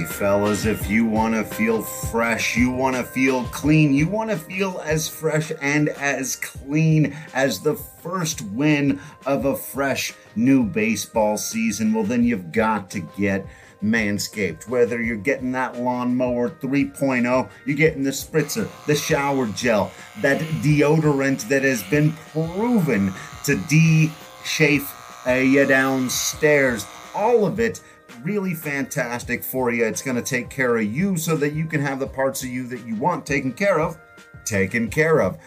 [0.00, 4.30] Hey, fellas, if you want to feel fresh, you want to feel clean, you want
[4.30, 10.64] to feel as fresh and as clean as the first win of a fresh new
[10.64, 13.44] baseball season, well, then you've got to get
[13.82, 14.66] Manscaped.
[14.66, 19.92] Whether you're getting that lawnmower 3.0, you're getting the spritzer, the shower gel,
[20.22, 23.12] that deodorant that has been proven
[23.44, 24.10] to de
[24.46, 24.90] chafe
[25.26, 27.82] uh, you downstairs, all of it
[28.22, 29.84] really fantastic for you.
[29.84, 32.48] It's going to take care of you so that you can have the parts of
[32.48, 33.98] you that you want taken care of,
[34.44, 35.38] taken care of.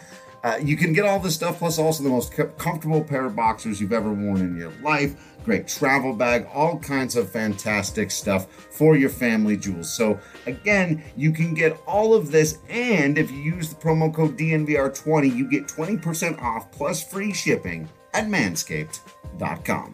[0.44, 3.80] Uh, you can get all this stuff, plus also the most comfortable pair of boxers
[3.80, 5.16] you've ever worn in your life.
[5.46, 9.94] Great travel bag, all kinds of fantastic stuff for your family jewels.
[9.94, 14.38] So, again, you can get all of this, and if you use the promo code
[14.38, 19.94] DNVR20, you get 20% off plus free shipping at manscaped.com.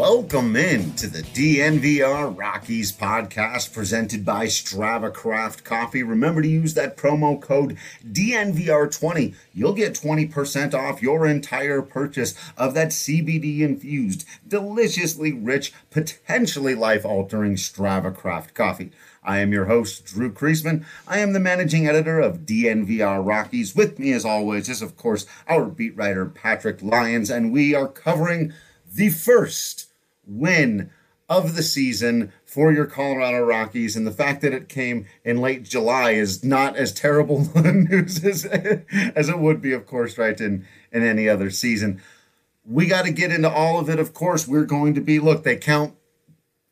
[0.00, 6.02] Welcome in to the DNVR Rockies podcast presented by Strava Craft Coffee.
[6.02, 7.76] Remember to use that promo code
[8.10, 9.34] DNVR20.
[9.52, 17.04] You'll get 20% off your entire purchase of that CBD infused, deliciously rich, potentially life
[17.04, 18.92] altering Strava Craft Coffee.
[19.22, 20.86] I am your host, Drew Creasman.
[21.06, 23.76] I am the managing editor of DNVR Rockies.
[23.76, 27.86] With me, as always, is, of course, our beat writer, Patrick Lyons, and we are
[27.86, 28.54] covering
[28.92, 29.89] the first
[30.30, 30.90] win
[31.28, 33.94] of the season for your Colorado Rockies.
[33.94, 38.44] And the fact that it came in late July is not as terrible news as,
[38.44, 42.02] as it would be, of course, right, in, in any other season.
[42.66, 44.00] We got to get into all of it.
[44.00, 45.94] Of course, we're going to be, look, they count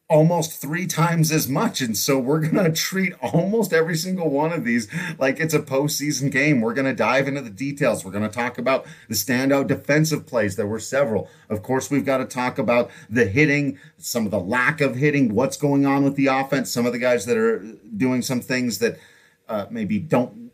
[0.09, 1.83] almost three times as much.
[1.83, 4.89] And so we're going to treat almost every single one of these
[5.19, 6.61] like it's a postseason game.
[6.61, 8.05] We're going to dive into the details.
[8.05, 10.57] We're going to talk about the standout defensive plays.
[10.57, 11.29] There were several.
[11.49, 15.35] Of course, we've got to talk about the hitting, some of the lack of hitting,
[15.35, 17.59] what's going on with the offense, some of the guys that are
[17.97, 18.99] doing some things that
[19.49, 20.49] uh, maybe don't.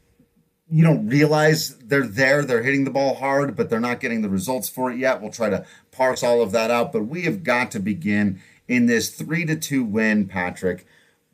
[0.71, 2.42] You don't realize they're there.
[2.42, 5.21] They're hitting the ball hard, but they're not getting the results for it yet.
[5.21, 6.91] We'll try to parse all of that out.
[6.91, 10.86] But we have got to begin in this three to two win, Patrick,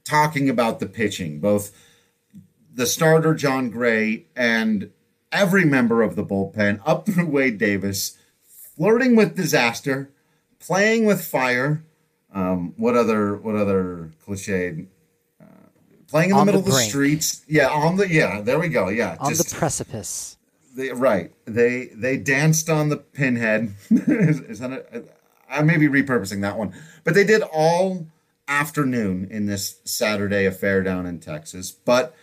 [0.05, 1.73] talking about the pitching, both
[2.73, 4.91] the starter Jon Gray and
[5.33, 8.19] every member of the bullpen up through Wade Davis,
[8.77, 10.11] flirting with disaster,
[10.59, 11.85] playing with fire.
[12.33, 14.87] Um, what other what other cliche?
[15.41, 15.45] Uh,
[16.09, 17.45] playing in the middle the of the streets.
[17.49, 18.41] Yeah, on the yeah.
[18.41, 18.89] There we go.
[18.89, 20.37] Yeah, on just, the precipice.
[20.77, 21.33] They, right.
[21.47, 23.75] They they danced on the pinhead.
[23.91, 25.05] is, is that a,
[25.51, 26.73] I may be repurposing that one,
[27.05, 28.07] but they did all
[28.49, 31.71] afternoon in this Saturday affair down in Texas.
[31.71, 32.15] But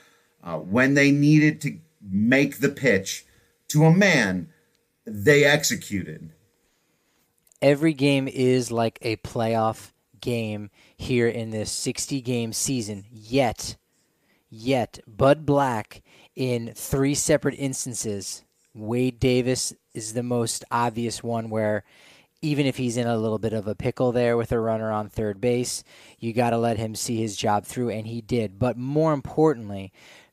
[0.44, 3.26] uh, when they needed to make the pitch
[3.70, 4.50] to a man,
[5.06, 6.32] they executed.
[7.62, 13.06] Every game is like a playoff game here in this 60 game season.
[13.12, 13.78] Yet,
[14.50, 16.04] yet, Bud Black
[16.36, 21.84] in three separate instances, Wade Davis is the most obvious one where
[22.42, 25.10] even if he's in a little bit of a pickle there with a runner on
[25.10, 25.84] third base,
[26.20, 28.60] you got to let him see his job through, and he did.
[28.60, 29.92] But more importantly,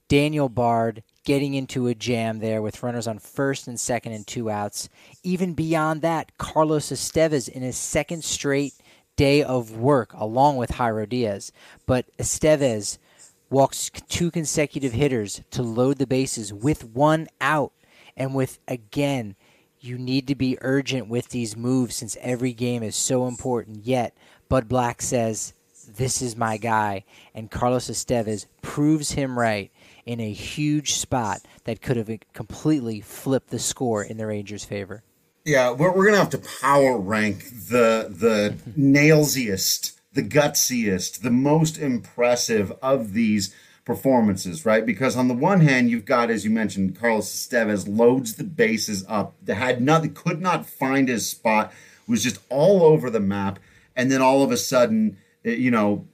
[0.09, 4.50] Daniel Bard getting into a jam there with runners on first and second and two
[4.50, 4.88] outs.
[5.22, 8.75] Even beyond that, Carlos Estevez in his second straight
[9.16, 11.53] day of work along with Jairo Diaz.
[11.87, 12.98] But Estevez
[13.48, 17.73] walks two consecutive hitters to load the bases with one out
[18.17, 19.37] and with again
[19.84, 23.84] you need to be urgent with these moves since every game is so important.
[23.84, 24.16] Yet,
[24.48, 25.52] Bud Black says,
[25.86, 27.04] This is my guy.
[27.34, 29.70] And Carlos Estevez proves him right
[30.06, 35.02] in a huge spot that could have completely flipped the score in the Rangers' favor.
[35.44, 41.30] Yeah, we're, we're going to have to power rank the, the nailsiest, the gutsiest, the
[41.30, 43.54] most impressive of these
[43.84, 44.86] performances, right?
[44.86, 49.04] Because on the one hand, you've got, as you mentioned, Carlos Estevez loads the bases
[49.08, 51.72] up, that had nothing, could not find his spot,
[52.06, 53.58] was just all over the map,
[53.94, 56.06] and then all of a sudden, eh, you know,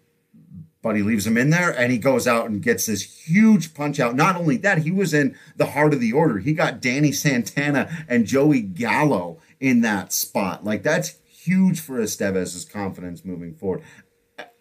[0.82, 4.16] Buddy leaves him in there, and he goes out and gets this huge punch out.
[4.16, 6.38] Not only that, he was in the heart of the order.
[6.38, 10.64] He got Danny Santana and Joey Gallo in that spot.
[10.64, 13.82] Like that's huge for Estevez's confidence moving forward.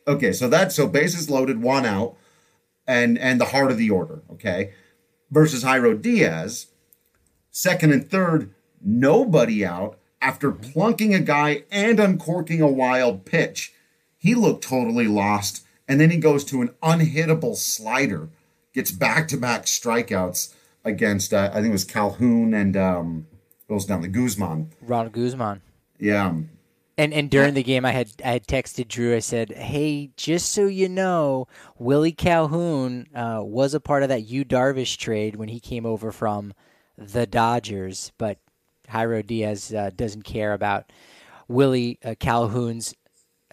[0.05, 2.17] Okay, so that's so bases loaded, one out,
[2.89, 4.23] and and the heart of the order.
[4.31, 4.73] Okay,
[5.29, 6.65] versus Jairo Diaz,
[7.51, 13.73] second and third, nobody out after plunking a guy and uncorking a wild pitch.
[14.17, 18.29] He looked totally lost, and then he goes to an unhittable slider,
[18.73, 20.53] gets back to back strikeouts
[20.83, 23.27] against uh, I think it was Calhoun and um,
[23.69, 24.71] goes down the Guzman.
[24.81, 25.61] Ronald Guzman.
[25.99, 26.33] Yeah.
[26.99, 29.15] And and during the game, I had I had texted Drew.
[29.15, 31.47] I said, "Hey, just so you know,
[31.77, 36.11] Willie Calhoun uh, was a part of that Yu Darvish trade when he came over
[36.11, 36.53] from
[36.97, 38.39] the Dodgers, but
[38.89, 40.91] Jairo Diaz uh, doesn't care about
[41.47, 42.93] Willie uh, Calhoun's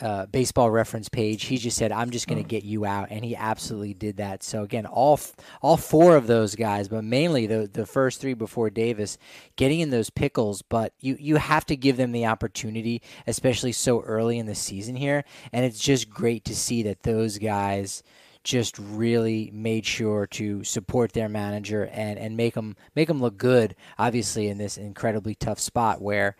[0.00, 1.44] uh, baseball reference page.
[1.44, 4.42] He just said, "I'm just going to get you out," and he absolutely did that.
[4.42, 8.34] So again, all f- all four of those guys, but mainly the the first three
[8.34, 9.18] before Davis,
[9.56, 10.62] getting in those pickles.
[10.62, 14.96] But you you have to give them the opportunity, especially so early in the season
[14.96, 15.24] here.
[15.52, 18.02] And it's just great to see that those guys
[18.46, 23.36] just really made sure to support their manager and and make them make them look
[23.36, 23.74] good.
[23.98, 26.36] Obviously, in this incredibly tough spot where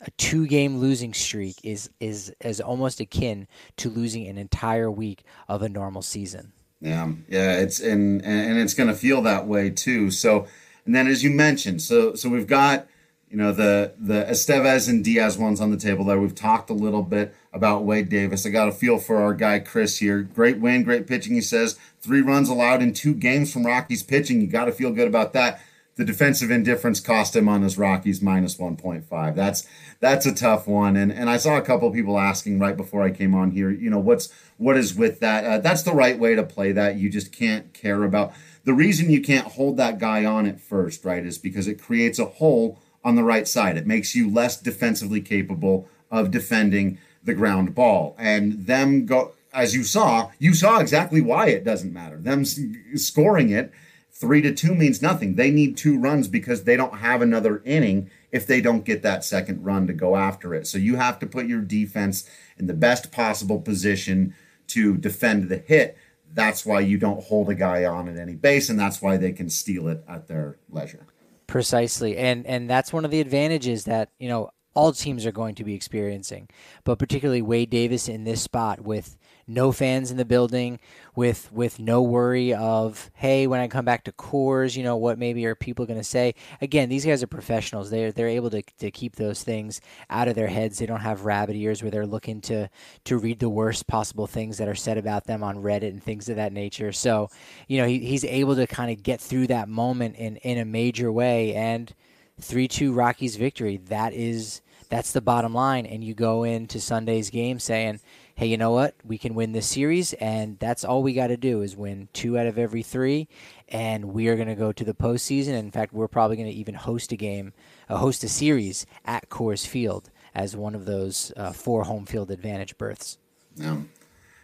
[0.00, 3.46] a two game losing streak is is is almost akin
[3.76, 6.52] to losing an entire week of a normal season.
[6.80, 10.10] Yeah, yeah, it's and and it's going to feel that way too.
[10.10, 10.46] So,
[10.86, 12.86] and then as you mentioned, so so we've got
[13.28, 16.20] you know the the Estevez and Diaz ones on the table there.
[16.20, 18.46] We've talked a little bit about Wade Davis.
[18.46, 20.22] I got a feel for our guy Chris here.
[20.22, 21.34] Great win, great pitching.
[21.34, 24.40] He says three runs allowed in two games from Rockies pitching.
[24.40, 25.60] You got to feel good about that
[25.98, 29.34] the defensive indifference cost him on his Rockies minus 1.5.
[29.34, 29.66] That's
[29.98, 30.96] that's a tough one.
[30.96, 33.90] And and I saw a couple people asking right before I came on here, you
[33.90, 35.44] know, what's what is with that?
[35.44, 36.96] Uh, that's the right way to play that.
[36.96, 38.32] You just can't care about
[38.64, 42.20] the reason you can't hold that guy on at first, right, is because it creates
[42.20, 43.76] a hole on the right side.
[43.76, 48.14] It makes you less defensively capable of defending the ground ball.
[48.18, 52.18] And them go as you saw, you saw exactly why it doesn't matter.
[52.18, 53.72] Them scoring it
[54.20, 55.36] Three to two means nothing.
[55.36, 59.24] They need two runs because they don't have another inning if they don't get that
[59.24, 60.66] second run to go after it.
[60.66, 62.28] So you have to put your defense
[62.58, 64.34] in the best possible position
[64.68, 65.96] to defend the hit.
[66.34, 69.30] That's why you don't hold a guy on at any base, and that's why they
[69.30, 71.06] can steal it at their leisure.
[71.46, 75.54] Precisely, and and that's one of the advantages that you know all teams are going
[75.54, 76.48] to be experiencing,
[76.82, 79.16] but particularly Wade Davis in this spot with
[79.48, 80.78] no fans in the building,
[81.18, 85.18] with with no worry of hey, when I come back to Coors, you know what
[85.18, 86.36] maybe are people going to say?
[86.60, 87.90] Again, these guys are professionals.
[87.90, 89.80] They're they're able to, to keep those things
[90.10, 90.78] out of their heads.
[90.78, 92.68] They don't have rabbit ears where they're looking to
[93.04, 96.28] to read the worst possible things that are said about them on Reddit and things
[96.28, 96.92] of that nature.
[96.92, 97.30] So,
[97.66, 100.64] you know, he, he's able to kind of get through that moment in in a
[100.64, 101.92] major way and.
[102.40, 103.78] 3-2 Rockies victory.
[103.88, 108.00] That is that's the bottom line and you go into Sunday's game saying,
[108.38, 108.94] hey, you know what?
[109.04, 112.38] We can win this series, and that's all we got to do is win two
[112.38, 113.26] out of every three,
[113.68, 115.58] and we are going to go to the postseason.
[115.58, 117.52] In fact, we're probably going to even host a game,
[117.88, 122.30] uh, host a series at Coors Field as one of those uh, four home field
[122.30, 123.18] advantage berths.
[123.56, 123.78] Yeah.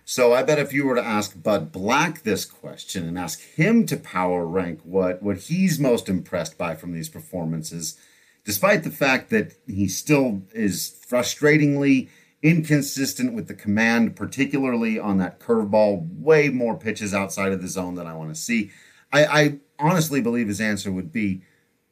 [0.05, 3.87] So I bet if you were to ask Bud Black this question and ask him
[3.87, 7.97] to power rank what what he's most impressed by from these performances,
[8.45, 12.09] despite the fact that he still is frustratingly
[12.45, 17.95] inconsistent with the command, particularly on that curveball, way more pitches outside of the zone
[17.95, 18.71] than I want to see.
[19.11, 21.43] I, I honestly believe his answer would be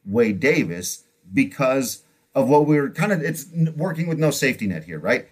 [0.04, 2.04] Wade Davis because
[2.34, 5.26] of what we are kind of it's working with no safety net here, right?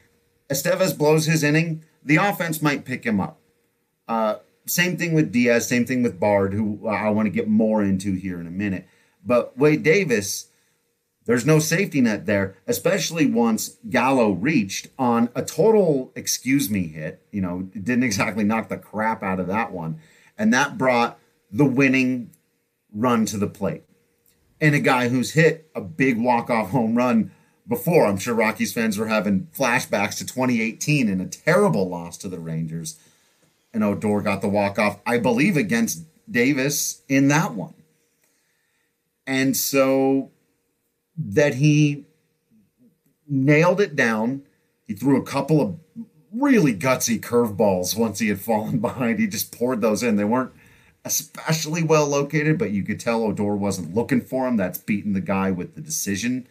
[0.48, 3.38] Estevez blows his inning, the offense might pick him up.
[4.08, 7.82] Uh, same thing with Diaz, same thing with Bard, who I want to get more
[7.82, 8.88] into here in a minute.
[9.24, 10.46] But Wade Davis,
[11.26, 17.22] there's no safety net there, especially once Gallo reached on a total excuse me hit.
[17.30, 20.00] You know, didn't exactly knock the crap out of that one.
[20.38, 21.18] And that brought
[21.52, 22.30] the winning
[22.92, 23.84] run to the plate.
[24.60, 27.32] And a guy who's hit a big walk-off home run
[27.68, 28.06] before.
[28.06, 32.40] I'm sure Rockies fans were having flashbacks to 2018 and a terrible loss to the
[32.40, 32.98] Rangers.
[33.72, 37.74] And Odor got the walk-off, I believe, against Davis in that one.
[39.26, 40.30] And so
[41.28, 42.04] that he
[43.28, 44.42] nailed it down.
[44.86, 45.78] He threw a couple of
[46.32, 49.18] really gutsy curveballs once he had fallen behind.
[49.18, 50.16] He just poured those in.
[50.16, 50.52] They weren't
[51.04, 54.56] especially well located, but you could tell Odor wasn't looking for him.
[54.56, 56.46] That's beating the guy with the decision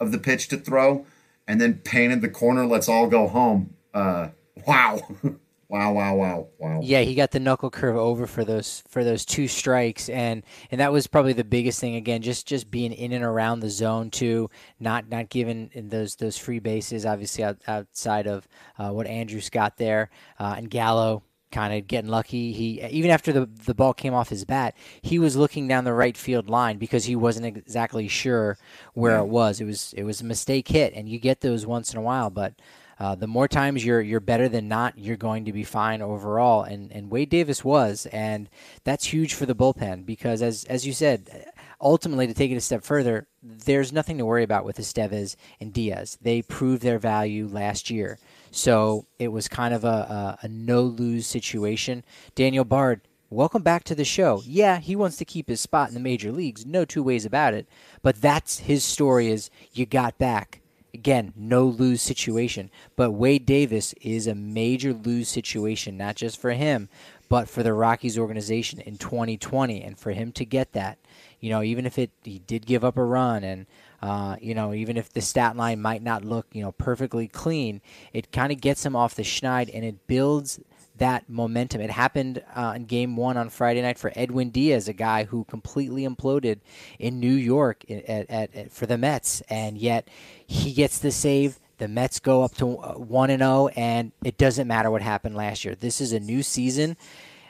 [0.00, 1.06] of the pitch to throw.
[1.48, 3.74] And then painted the corner, let's all go home.
[3.94, 4.28] Uh,
[4.66, 5.00] wow.
[5.68, 6.80] Wow, wow, wow, wow.
[6.80, 10.80] Yeah, he got the knuckle curve over for those for those two strikes, and and
[10.80, 11.96] that was probably the biggest thing.
[11.96, 16.38] Again, just just being in and around the zone too, not not giving those those
[16.38, 17.04] free bases.
[17.04, 18.46] Obviously, out, outside of
[18.78, 22.52] uh, what Andrus got there, uh, and Gallo kind of getting lucky.
[22.52, 25.92] He even after the the ball came off his bat, he was looking down the
[25.92, 28.56] right field line because he wasn't exactly sure
[28.94, 29.60] where it was.
[29.60, 32.30] It was it was a mistake hit, and you get those once in a while,
[32.30, 32.54] but.
[32.98, 36.62] Uh, the more times you're you're better than not, you're going to be fine overall.
[36.62, 38.48] And and Wade Davis was, and
[38.84, 42.60] that's huge for the bullpen because as as you said, ultimately to take it a
[42.60, 46.18] step further, there's nothing to worry about with Estevez and Diaz.
[46.22, 48.18] They proved their value last year,
[48.50, 52.04] so it was kind of a, a, a no lose situation.
[52.34, 53.02] Daniel Bard.
[53.28, 54.40] Welcome back to the show.
[54.46, 57.54] Yeah, he wants to keep his spot in the major leagues, no two ways about
[57.54, 57.66] it.
[58.00, 60.60] But that's his story is you got back
[60.96, 62.70] Again, no lose situation.
[62.96, 66.88] But Wade Davis is a major lose situation, not just for him,
[67.28, 69.82] but for the Rockies organization in 2020.
[69.82, 70.96] And for him to get that,
[71.38, 73.66] you know, even if it he did give up a run and
[74.00, 77.82] uh, you know, even if the stat line might not look, you know, perfectly clean,
[78.14, 80.60] it kind of gets him off the schneid and it builds
[80.98, 81.80] that momentum.
[81.80, 85.44] It happened uh, in game one on Friday night for Edwin Diaz, a guy who
[85.44, 86.60] completely imploded
[86.98, 90.08] in New York at, at, at, for the Mets, and yet
[90.46, 91.58] he gets the save.
[91.78, 95.36] The Mets go up to uh, 1 and 0, and it doesn't matter what happened
[95.36, 95.74] last year.
[95.74, 96.96] This is a new season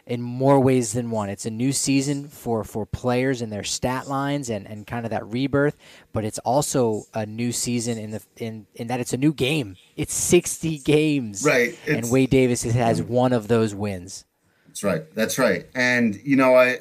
[0.06, 1.28] in more ways than one.
[1.28, 5.10] It's a new season for, for players and their stat lines and, and kind of
[5.10, 5.76] that rebirth,
[6.12, 9.76] but it's also a new season in the in, in that it's a new game.
[9.96, 11.44] It's 60 games.
[11.44, 11.76] Right.
[11.88, 14.25] and Wade Davis has one of those wins.
[14.68, 15.14] That's right.
[15.14, 15.66] That's right.
[15.75, 16.78] And you know, I,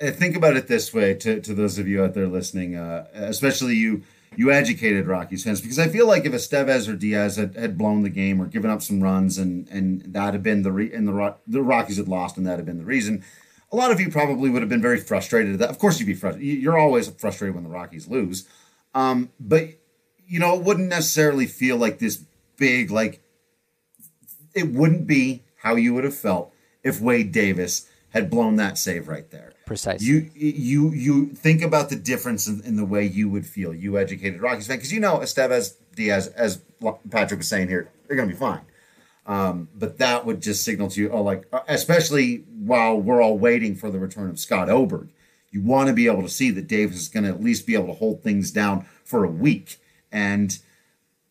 [0.00, 3.06] I think about it this way to, to those of you out there listening, uh,
[3.12, 4.02] especially you
[4.36, 8.02] you educated Rockies fans because I feel like if Estevez or Diaz had, had blown
[8.02, 11.08] the game or given up some runs and and that had been the re- and
[11.08, 13.24] the the Rockies had lost and that had been the reason,
[13.72, 15.58] a lot of you probably would have been very frustrated.
[15.58, 16.62] That of course you'd be frustrated.
[16.62, 18.46] You're always frustrated when the Rockies lose,
[18.94, 19.68] um, but
[20.26, 22.22] you know it wouldn't necessarily feel like this
[22.56, 23.22] big like
[24.54, 29.08] it wouldn't be how you would have felt if Wade Davis had blown that save
[29.08, 29.53] right there.
[29.66, 30.06] Precisely.
[30.06, 33.98] You you you think about the difference in, in the way you would feel, you
[33.98, 36.60] educated Rockies fan, because you know Estevez Diaz, as
[37.10, 38.60] Patrick was saying here, they're going to be fine.
[39.26, 43.38] Um, but that would just signal to you, oh, like uh, especially while we're all
[43.38, 45.08] waiting for the return of Scott Oberg,
[45.50, 47.74] you want to be able to see that Davis is going to at least be
[47.74, 49.78] able to hold things down for a week.
[50.12, 50.58] And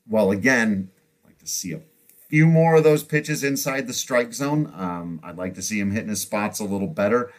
[0.08, 0.90] well, again,
[1.24, 1.82] I'd like to see a
[2.30, 4.74] few more of those pitches inside the strike zone.
[4.76, 7.32] Um, I'd like to see him hitting his spots a little better.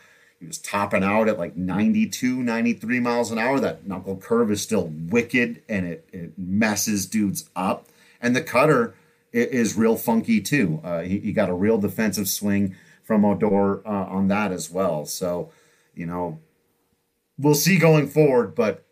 [0.44, 3.58] He was topping out at like 92, 93 miles an hour.
[3.58, 7.88] That knuckle curve is still wicked and it, it messes dudes up.
[8.20, 8.94] And the cutter
[9.32, 10.82] is real funky too.
[10.84, 15.06] Uh, he, he, got a real defensive swing from Odor uh, on that as well.
[15.06, 15.50] So,
[15.94, 16.40] you know,
[17.38, 18.84] we'll see going forward, but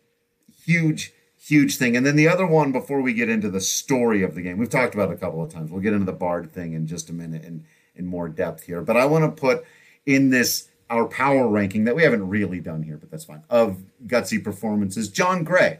[0.65, 1.95] huge, huge thing.
[1.95, 4.71] And then the other one before we get into the story of the game, we've
[4.71, 5.69] talked about a couple of times.
[5.69, 8.81] We'll get into the Bard thing in just a minute in, in more depth here.
[8.81, 9.63] But I want to put
[10.07, 13.81] in this our power ranking that we haven't really done here, but that's fine, of
[14.05, 15.09] gutsy performances.
[15.09, 15.79] Jon Gray,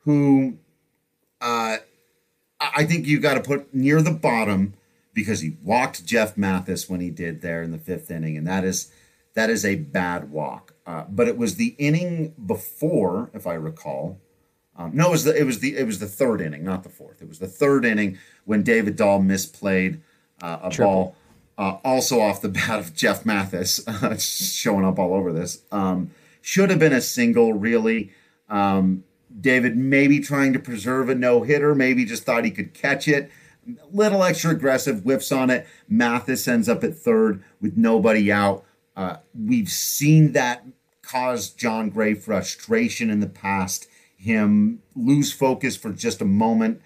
[0.00, 0.58] who
[1.40, 1.78] uh,
[2.60, 4.74] I think you got to put near the bottom
[5.14, 8.64] because he walked Jeff Mathis when he did there in the fifth inning, and that
[8.64, 8.92] is
[9.34, 10.74] that is a bad walk.
[10.86, 14.20] Uh, but it was the inning before, if I recall.
[14.76, 16.90] Um, no, it was the it was the it was the third inning, not the
[16.90, 17.22] fourth.
[17.22, 20.00] It was the third inning when David Dahl misplayed
[20.42, 20.92] uh, a Triple.
[20.92, 21.16] ball
[21.58, 23.84] uh, also off the bat of Jeff Mathis,
[24.18, 25.62] showing up all over this.
[25.70, 28.12] Um, should have been a single, really.
[28.48, 29.04] Um,
[29.40, 33.30] David maybe trying to preserve a no hitter, maybe just thought he could catch it.
[33.92, 35.66] Little extra aggressive, whiffs on it.
[35.88, 38.64] Mathis ends up at third with nobody out.
[38.96, 40.64] Uh, we've seen that
[41.00, 43.86] cause Jon Gray frustration in the past.
[44.16, 46.82] Him lose focus for just a moment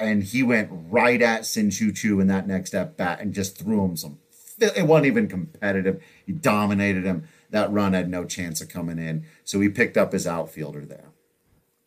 [0.00, 3.84] and he went right at Shin-Soo Choo in that next at bat and just threw
[3.84, 4.18] him some.
[4.58, 6.02] It wasn't even competitive.
[6.26, 7.24] He dominated him.
[7.50, 11.06] That run had no chance of coming in, so he picked up his outfielder there.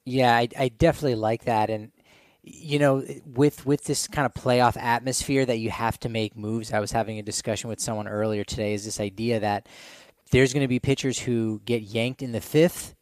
[0.06, 1.92] Yeah, I, I definitely like that, and
[2.44, 6.74] you know, with with this kind of playoff atmosphere that you have to make moves.
[6.74, 8.74] I was having a discussion with someone earlier today.
[8.74, 9.68] Is this idea that
[10.32, 12.96] there's going to be pitchers who get yanked in the fifth,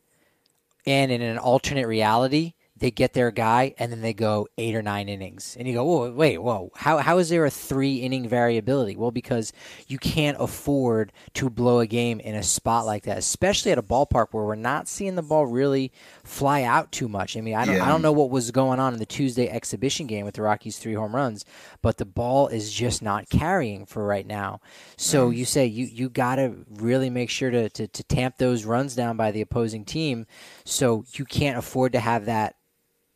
[0.86, 4.82] and in an alternate reality, they get their guy, and then they go eight or
[4.82, 5.56] nine innings.
[5.58, 8.96] And you go, whoa, wait, whoa, how, how is there a three inning variability?
[8.96, 9.54] Well, because
[9.88, 13.84] you can't afford to blow a game in a spot like that, especially at a
[13.84, 15.92] ballpark where we're not seeing the ball really
[16.24, 17.38] fly out too much.
[17.38, 17.86] I mean, I don't, yeah.
[17.86, 20.80] I don't know what was going on in the Tuesday exhibition game with the Rockies'
[20.80, 21.46] three home runs,
[21.84, 24.60] but the ball is just not carrying for right now.
[24.98, 25.38] So mm.
[25.38, 28.96] you say you, you got to really make sure to, to, to tamp those runs
[28.96, 30.26] down by the opposing team
[30.66, 32.56] so you can't afford to have that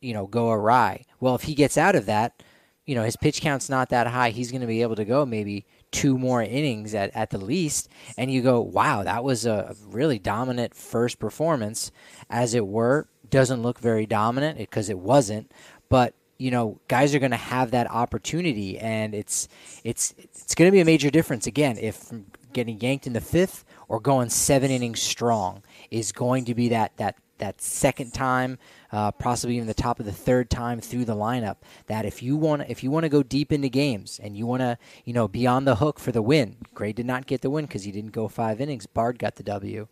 [0.00, 1.04] you know, go awry.
[1.20, 2.42] Well, if he gets out of that,
[2.86, 4.30] you know, his pitch count's not that high.
[4.30, 7.88] He's going to be able to go maybe two more innings at, at the least.
[8.16, 11.90] And you go, wow, that was a really dominant first performance,
[12.30, 13.08] as it were.
[13.28, 15.52] Doesn't look very dominant because it wasn't.
[15.88, 19.48] But you know, guys are going to have that opportunity, and it's
[19.84, 22.12] it's it's going to be a major difference again if
[22.52, 26.96] getting yanked in the fifth or going seven innings strong is going to be that
[26.98, 28.58] that that second time
[28.92, 31.56] uh, possibly even the top of the third time through the lineup.
[31.86, 34.60] That if you want if you want to go deep into games and you want
[34.60, 37.50] to you know be on the hook for the win, Gray did not get the
[37.50, 38.86] win because he didn't go five innings.
[38.86, 39.88] Bard got the W.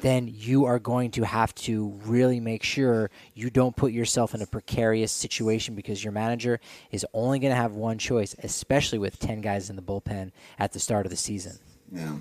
[0.00, 4.42] Then you are going to have to really make sure you don't put yourself in
[4.42, 9.18] a precarious situation because your manager is only going to have one choice, especially with
[9.18, 11.58] ten guys in the bullpen at the start of the season.
[11.92, 12.16] Yeah.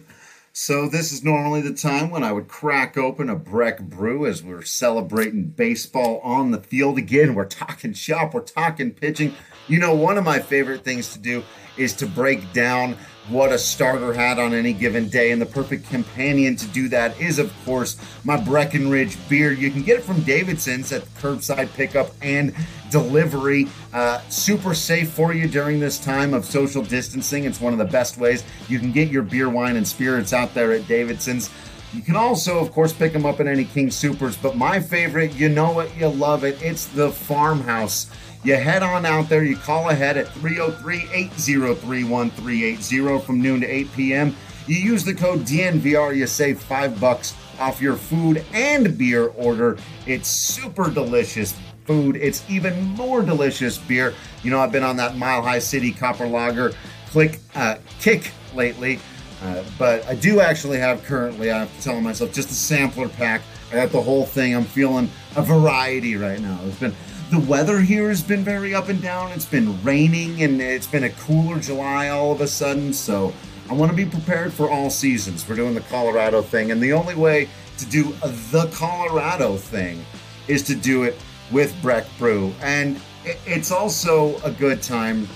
[0.61, 4.43] So this is normally the time when I would crack open a Breck brew as
[4.43, 7.33] we're celebrating baseball on the field again.
[7.33, 9.33] We're talking shop, we're talking pitching.
[9.69, 11.45] You know, one of my favorite things to do
[11.77, 12.97] is to break down
[13.29, 15.31] what a starter had on any given day.
[15.31, 19.51] And the perfect companion to do that is, of course, my Breckenridge beer.
[19.51, 22.53] You can get it from Davidson's at curbside pickup and
[22.89, 23.67] delivery.
[23.93, 27.45] Uh, super safe for you during this time of social distancing.
[27.45, 30.53] It's one of the best ways you can get your beer, wine, and spirits out
[30.53, 31.50] there at Davidson's.
[31.93, 35.33] You can also, of course, pick them up at any King Supers, but my favorite,
[35.33, 38.12] you know it, you love it, it's the farmhouse.
[38.43, 43.67] You head on out there, you call ahead at 303 803 1380 from noon to
[43.67, 44.36] 8 p.m.
[44.65, 49.77] You use the code DNVR, you save five bucks off your food and beer order.
[50.05, 51.53] It's super delicious
[51.86, 52.15] food.
[52.15, 54.13] It's even more delicious beer.
[54.43, 56.72] You know, I've been on that Mile High City Copper Lager
[57.10, 59.00] click uh, kick lately,
[59.41, 61.51] uh, but I do actually have currently.
[61.51, 63.41] I'm telling myself just a sampler pack.
[63.72, 64.55] I got the whole thing.
[64.55, 66.60] I'm feeling a variety right now.
[66.63, 66.96] It's been
[67.29, 69.32] the weather here has been very up and down.
[69.32, 72.91] It's been raining and it's been a cooler July all of a sudden.
[72.91, 73.34] So
[73.69, 75.47] I want to be prepared for all seasons.
[75.47, 78.13] We're doing the Colorado thing, and the only way to do
[78.51, 80.03] the Colorado thing
[80.47, 82.51] is to do it with Breck Brew.
[82.62, 82.99] And
[83.45, 85.27] it's also a good time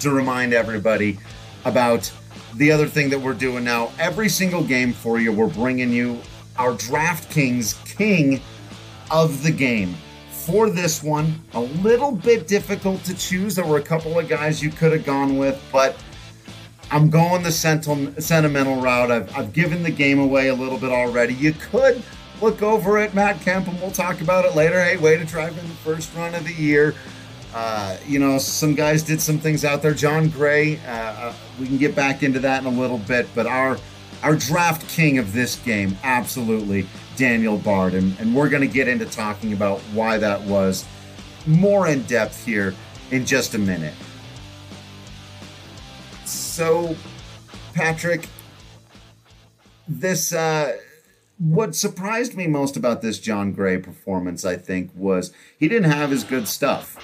[0.00, 1.18] to remind everybody
[1.66, 2.10] about
[2.54, 3.92] the other thing that we're doing now.
[3.98, 6.18] Every single game for you, we're bringing you
[6.56, 8.40] our DraftKings King
[9.10, 9.96] of the Game
[10.44, 11.40] for this one.
[11.54, 13.54] A little bit difficult to choose.
[13.54, 15.96] There were a couple of guys you could have gone with, but
[16.90, 19.10] I'm going the sentimental route.
[19.10, 21.34] I've, I've given the game away a little bit already.
[21.34, 22.02] You could
[22.40, 24.82] look over at Matt Kemp, and we'll talk about it later.
[24.82, 26.94] Hey, way to drive in the first run of the year.
[27.54, 29.94] Uh, you know, some guys did some things out there.
[29.94, 33.46] Jon Gray, uh, uh, we can get back into that in a little bit, but
[33.46, 33.78] our
[34.22, 37.94] our draft king of this game, absolutely, Daniel Bard.
[37.94, 40.84] And, and we're going to get into talking about why that was
[41.46, 42.74] more in depth here
[43.10, 43.94] in just a minute.
[46.24, 46.96] So,
[47.74, 48.28] Patrick,
[49.86, 50.76] this, uh,
[51.38, 56.10] what surprised me most about this Jon Gray performance, I think, was he didn't have
[56.10, 56.96] his good stuff.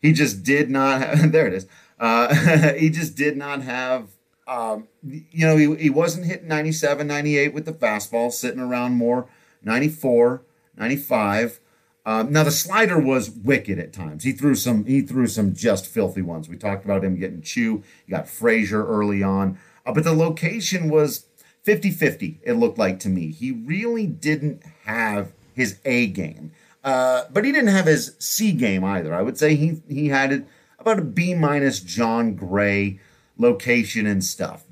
[0.00, 1.66] He just did not have, there it is.
[1.98, 4.08] Uh, he just did not have
[4.46, 9.26] um, you know, he, he wasn't hitting 97, 98 with the fastball, sitting around more
[9.64, 10.42] 94,
[10.76, 11.60] 95.
[12.06, 14.24] Um, now the slider was wicked at times.
[14.24, 14.84] He threw some.
[14.84, 16.48] He threw some just filthy ones.
[16.48, 17.82] We talked about him getting Choo.
[18.04, 21.24] He got Frazier early on, uh, but the location was
[21.64, 23.30] 50-50, It looked like to me.
[23.30, 28.84] He really didn't have his A game, uh, but he didn't have his C game
[28.84, 29.14] either.
[29.14, 30.46] I would say he he had
[30.78, 33.00] about a B minus Jon Gray
[33.38, 34.64] location and stuff.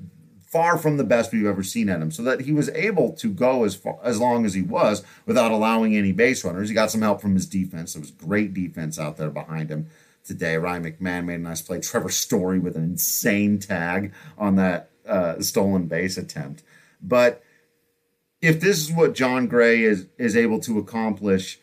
[0.53, 3.29] Far from the best we've ever seen at him, so that he was able to
[3.29, 6.69] go as far as long as he was without allowing any base runners.
[6.69, 7.93] He got some help from his defense.
[7.93, 9.87] There was great defense out there behind him
[10.23, 10.57] today.
[10.57, 11.79] Ryan McMahon made a nice play.
[11.79, 16.61] Trevor Story with an insane tag on that uh, stolen base attempt.
[17.01, 17.43] But
[18.39, 21.59] if this is what Jon Gray is is able to accomplish,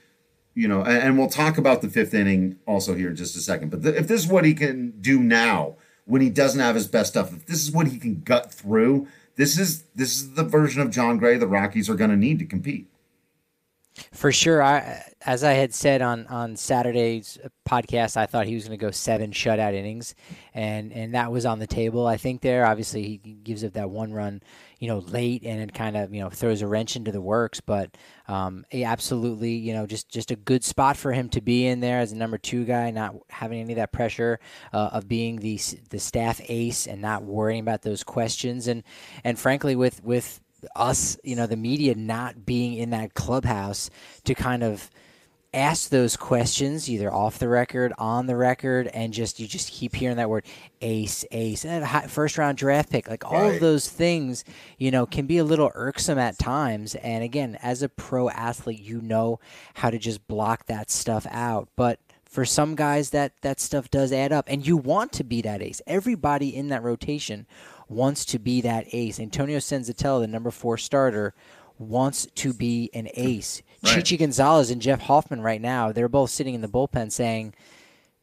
[0.54, 3.40] you know, and, and we'll talk about the fifth inning also here in just a
[3.40, 3.70] second.
[3.70, 5.76] But if this is what he can do now
[6.10, 7.32] when he doesn't have his best stuff.
[7.32, 10.90] If this is what he can gut through, this is this is the version of
[10.90, 12.89] Jon Gray the Rockies are going to need to compete.
[14.12, 18.66] For sure, I as I had said on on Saturday's podcast, I thought he was
[18.66, 20.14] going to go seven shutout innings,
[20.54, 22.06] and and that was on the table.
[22.06, 24.42] I think there, obviously, he gives up that one run,
[24.78, 27.60] you know, late, and it kind of you know throws a wrench into the works.
[27.60, 27.96] But
[28.28, 32.00] um, absolutely, you know, just just a good spot for him to be in there
[32.00, 34.40] as a number two guy, not having any of that pressure
[34.72, 35.60] uh, of being the
[35.90, 38.82] the staff ace and not worrying about those questions, and
[39.24, 40.40] and frankly, with with
[40.76, 43.90] us, you know, the media not being in that clubhouse
[44.24, 44.90] to kind of
[45.52, 49.94] ask those questions either off the record, on the record, and just you just keep
[49.94, 50.44] hearing that word
[50.80, 53.08] ace, ace, and a first round draft pick.
[53.08, 53.54] Like all right.
[53.54, 54.44] of those things,
[54.78, 56.94] you know, can be a little irksome at times.
[56.96, 59.40] And again, as a pro athlete, you know
[59.74, 61.68] how to just block that stuff out.
[61.76, 65.42] But for some guys, that that stuff does add up, and you want to be
[65.42, 65.82] that ace.
[65.86, 67.46] Everybody in that rotation
[67.90, 69.18] wants to be that ace.
[69.20, 71.34] Antonio Senzatela, the number four starter,
[71.78, 73.62] wants to be an ace.
[73.82, 73.94] Right.
[73.94, 77.54] Chichi Gonzalez and Jeff Hoffman right now, they're both sitting in the bullpen saying,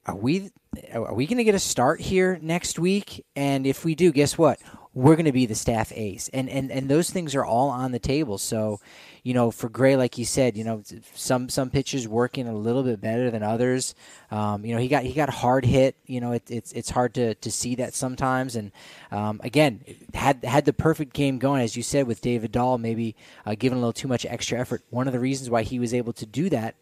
[0.06, 0.52] "Are we
[0.94, 3.26] are we going to get a start here next week?
[3.36, 4.60] And if we do, guess what?
[4.98, 7.92] We're going to be the staff ace." And and and those things are all on
[7.92, 8.40] the table.
[8.40, 8.80] So,
[9.22, 10.82] you know, for Gray, like you said, you know,
[11.14, 13.94] some some pitches working a little bit better than others.
[14.32, 15.96] Um, you know, he got he got hard hit.
[16.08, 18.56] You know, it, it's it's hard to, to see that sometimes.
[18.56, 18.72] And
[19.12, 19.82] um, again,
[20.16, 23.78] had had the perfect game going, as you said, with David Dahl, maybe uh, giving
[23.78, 24.82] a little too much extra effort.
[24.90, 26.76] One of the reasons why he was able to do that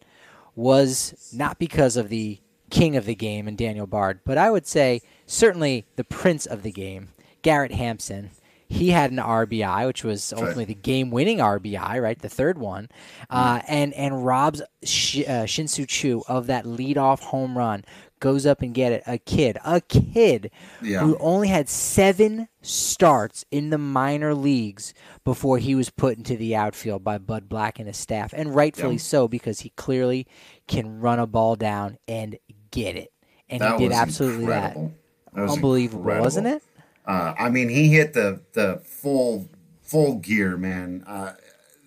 [0.54, 4.66] was not because of the king of the game and Daniel Bard, but I would
[4.66, 7.08] say certainly the prince of the game,
[7.46, 8.30] Garrett Hampson
[8.68, 12.88] he had an RBI, which was ultimately the game-winning RBI, right, the third one,
[13.30, 17.84] uh, and and robs Sh- uh, Shin-Soo Choo of that leadoff home run.
[18.18, 19.02] Goes up and get it.
[19.06, 20.50] A kid, a kid
[20.82, 21.00] yeah.
[21.00, 26.56] who only had seven starts in the minor leagues before he was put into the
[26.56, 29.00] outfield by Bud Black and his staff, and rightfully yeah.
[29.00, 30.26] so because he clearly
[30.66, 32.38] can run a ball down and
[32.70, 33.12] get it,
[33.48, 34.94] and that he did absolutely incredible.
[35.34, 35.34] that.
[35.34, 36.24] that Unbelievable, incredible.
[36.24, 36.62] wasn't it?
[37.06, 39.48] Uh, I mean, he hit the the full
[39.82, 41.04] full gear, man.
[41.06, 41.34] Uh,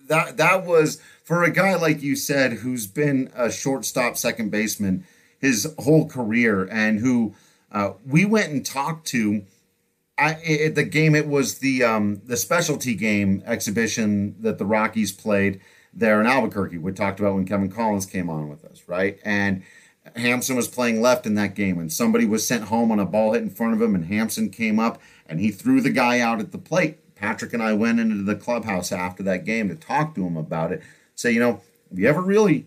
[0.08, 5.04] that that was for a guy like you said, who's been a shortstop, second baseman
[5.40, 7.34] his whole career, and who
[7.72, 9.42] uh, we went and talked to.
[10.18, 15.62] At the game, it was the um, the specialty game exhibition that the Rockies played
[15.94, 16.76] there in Albuquerque.
[16.76, 19.18] We talked about when Kevin Collins came on with us, right?
[19.24, 19.62] And
[20.20, 23.32] Hampson was playing left in that game, and somebody was sent home on a ball
[23.32, 26.40] hit in front of him, and Hampson came up and he threw the guy out
[26.40, 26.98] at the plate.
[27.14, 30.72] Patrick and I went into the clubhouse after that game to talk to him about
[30.72, 30.82] it.
[31.14, 32.66] Say, you know, have you ever really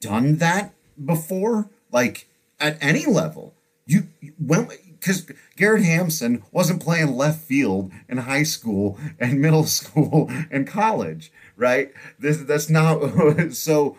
[0.00, 1.70] done that before?
[1.92, 2.26] Like
[2.58, 3.54] at any level?
[3.86, 4.68] You when
[4.98, 11.32] because Garrett Hampson wasn't playing left field in high school and middle school and college,
[11.56, 11.92] right?
[12.18, 13.96] This that's not so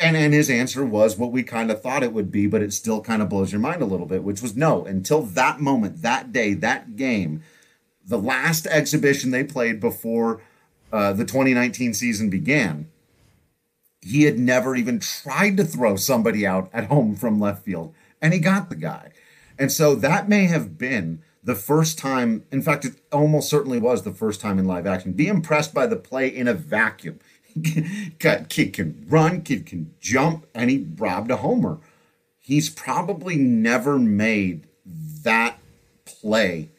[0.00, 2.72] and and his answer was what we kind of thought it would be, but it
[2.72, 4.84] still kind of blows your mind a little bit, which was no.
[4.84, 7.42] Until that moment, that day, that game,
[8.06, 10.42] the last exhibition they played before
[10.92, 12.88] uh, the 2019 season began,
[14.00, 18.32] he had never even tried to throw somebody out at home from left field, and
[18.32, 19.10] he got the guy.
[19.58, 22.44] And so that may have been the first time.
[22.50, 25.12] In fact, it almost certainly was the first time in live action.
[25.12, 27.20] Be impressed by the play in a vacuum
[28.18, 31.78] kid can run, kid can jump, and he robbed a homer.
[32.38, 34.66] He's probably never made
[35.22, 35.58] that
[36.04, 36.70] play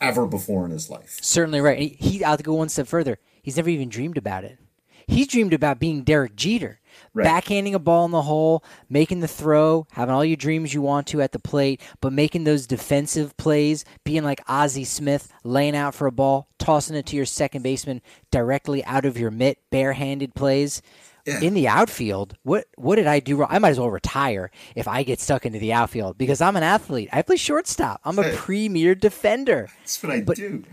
[0.00, 1.18] ever before in his life.
[1.22, 1.78] Certainly right.
[1.78, 3.18] He, he I'll go one step further.
[3.42, 4.58] He's never even dreamed about it.
[5.06, 6.77] He's dreamed about being Derek Jeter.
[7.18, 7.26] Right.
[7.26, 11.08] Backhanding a ball in the hole, making the throw, having all your dreams you want
[11.08, 15.96] to at the plate, but making those defensive plays, being like Ozzie Smith, laying out
[15.96, 20.36] for a ball, tossing it to your second baseman directly out of your mitt, barehanded
[20.36, 20.80] plays.
[21.26, 21.40] Yeah.
[21.40, 23.48] In the outfield, what what did I do wrong?
[23.50, 26.62] I might as well retire if I get stuck into the outfield because I'm an
[26.62, 27.10] athlete.
[27.12, 28.00] I play shortstop.
[28.02, 29.68] I'm a premier defender.
[29.80, 30.64] That's what I but, do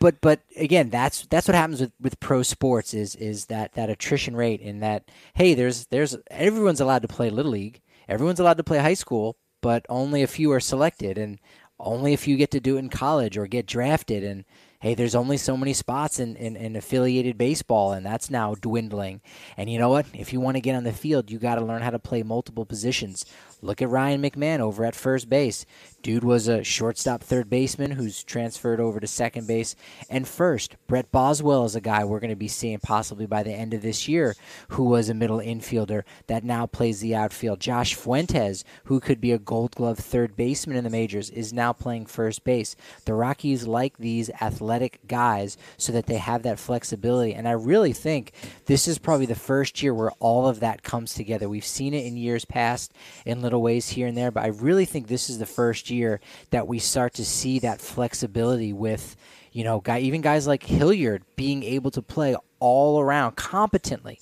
[0.00, 3.90] but but again, that's that's what happens with, with pro sports is is that that
[3.90, 8.56] attrition rate in that hey, there's there's everyone's allowed to play little league, everyone's allowed
[8.56, 11.38] to play high school, but only a few are selected, and
[11.78, 14.44] only a few get to do it in college or get drafted, and
[14.80, 19.20] hey, there's only so many spots in, in, in, affiliated baseball, and that's now dwindling.
[19.58, 20.06] And you know what?
[20.14, 22.22] If you want to get on the field, you got to learn how to play
[22.22, 23.26] multiple positions
[23.62, 25.66] Look at Ryan McMahon over at first base.
[26.02, 29.76] Dude was a shortstop third baseman who's transferred over to second base
[30.08, 30.76] and first.
[30.86, 33.82] Brett Boswell is a guy we're going to be seeing possibly by the end of
[33.82, 34.34] this year
[34.68, 37.60] who was a middle infielder that now plays the outfield.
[37.60, 41.72] Josh Fuentes, who could be a gold glove third baseman in the majors, is now
[41.74, 42.76] playing first base.
[43.04, 47.34] The Rockies like these athletic guys so that they have that flexibility.
[47.34, 48.32] And I really think
[48.64, 51.46] this is probably the first year where all of that comes together.
[51.46, 52.94] We've seen it in years past
[53.26, 56.20] in little ways here and there, but I really think this is the first year
[56.50, 59.16] that we start to see that flexibility with,
[59.50, 64.20] you know, guy even guys like Hilliard being able to play all around competently,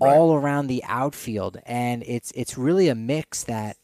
[0.00, 0.16] right.
[0.16, 3.76] all around the outfield, and it's it's really a mix that.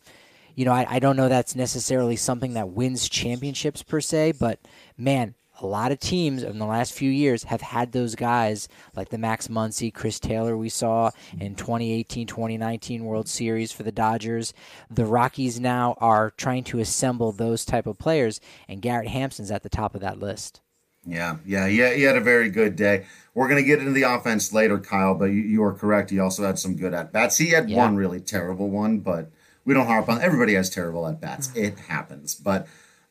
[0.55, 4.59] You know, I, I don't know that's necessarily something that wins championships per se, but
[4.97, 9.09] man, a lot of teams in the last few years have had those guys like
[9.09, 14.53] the Max Muncy, Chris Taylor we saw in 2018, 2019 World Series for the Dodgers.
[14.91, 19.63] The Rockies now are trying to assemble those type of players, and Garrett Hampson's at
[19.63, 20.61] the top of that list.
[21.07, 21.95] Yeah, yeah, yeah.
[21.95, 23.07] He had a very good day.
[23.33, 26.11] We're going to get into the offense later, Kyle, but you, you are correct.
[26.11, 27.39] He also had some good at bats.
[27.39, 27.79] He had yeah.
[27.79, 29.31] one really terrible one, but
[29.65, 30.21] we don't harp on.
[30.21, 31.49] Everybody has terrible at bats.
[31.49, 31.65] Mm-hmm.
[31.65, 32.67] It happens, but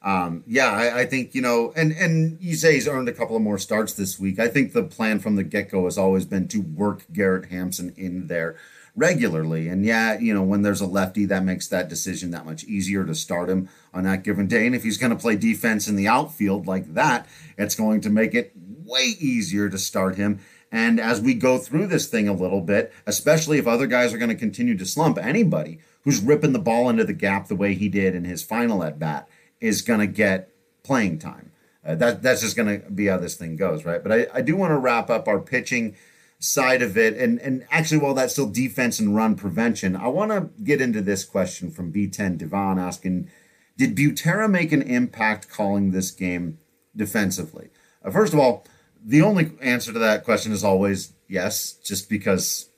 [0.06, 3.36] um, yeah, I, I, think you know, and and you say he's earned a couple
[3.36, 4.38] of more starts this week.
[4.38, 7.92] I think the plan from the get go has always been to work Garrett Hampson
[7.98, 8.56] in there
[8.96, 9.68] regularly.
[9.68, 13.04] And yeah, you know, when there's a lefty, that makes that decision that much easier
[13.04, 14.68] to start him on that given day.
[14.68, 18.12] And if he's going to play defense in the outfield like that, it's going to
[18.12, 20.40] make it way easier to start him.
[20.72, 24.20] And as we go through this thing a little bit, especially if other guys are
[24.20, 27.74] going to continue to slump, anybody who's ripping the ball into the gap the way
[27.74, 29.28] he did in his final at bat
[29.66, 30.50] is going to get
[30.84, 31.52] playing time.
[31.86, 34.02] Uh, that that's just going to be how this thing goes, right?
[34.02, 35.96] But I, I do want to wrap up our pitching
[36.40, 40.32] side of it, and and actually, while that's still defense and run prevention, I want
[40.32, 43.30] to get into this question from B10 Devon asking,
[43.78, 46.58] did Butera make an impact calling this game
[46.96, 47.70] defensively?
[48.04, 48.66] Uh, first of all,
[49.04, 52.70] the only answer to that question is always yes, just because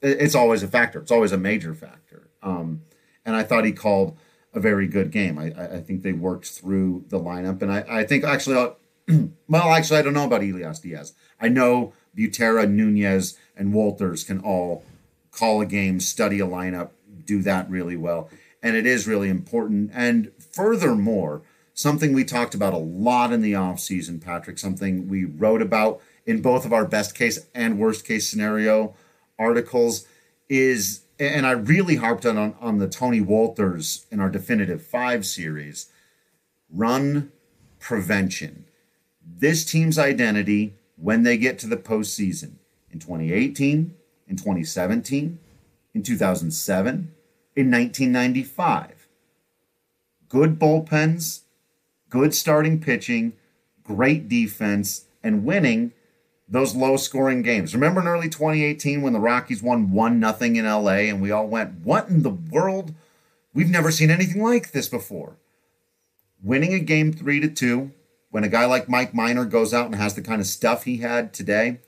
[0.00, 1.00] it's always a factor.
[1.00, 2.30] It's always a major factor.
[2.42, 2.82] Um,
[3.24, 4.16] and I thought he called
[4.58, 5.38] a very good game.
[5.38, 8.70] I, I think they worked through the lineup, and I, I think actually, uh,
[9.48, 11.14] well, actually, I don't know about Elias Diaz.
[11.40, 14.84] I know Butera, Nunez, and Wolters can all
[15.30, 16.90] call a game, study a lineup,
[17.24, 18.28] do that really well,
[18.62, 19.90] and it is really important.
[19.94, 21.42] And furthermore,
[21.72, 26.42] something we talked about a lot in the offseason, Patrick, something we wrote about in
[26.42, 28.94] both of our best case and worst case scenario
[29.38, 30.06] articles
[30.48, 35.26] is and I really harped on, on, on the Tony Wolters in our definitive five
[35.26, 35.90] series
[36.70, 37.32] run
[37.80, 38.66] prevention.
[39.24, 42.54] This team's identity when they get to the postseason
[42.90, 43.94] in 2018,
[44.26, 45.38] in 2017,
[45.94, 47.14] in 2007,
[47.56, 49.08] in 1995.
[50.28, 51.42] Good bullpens,
[52.10, 53.32] good starting pitching,
[53.82, 55.92] great defense, and winning
[56.48, 57.74] those low scoring games.
[57.74, 61.46] Remember in early 2018 when the Rockies won 1 nothing in LA and we all
[61.46, 62.94] went, What in the world?
[63.52, 65.36] We've never seen anything like this before.
[66.42, 67.92] Winning a game 3 to 2
[68.30, 70.98] when a guy like Mike Minor goes out and has the kind of stuff he
[70.98, 71.80] had today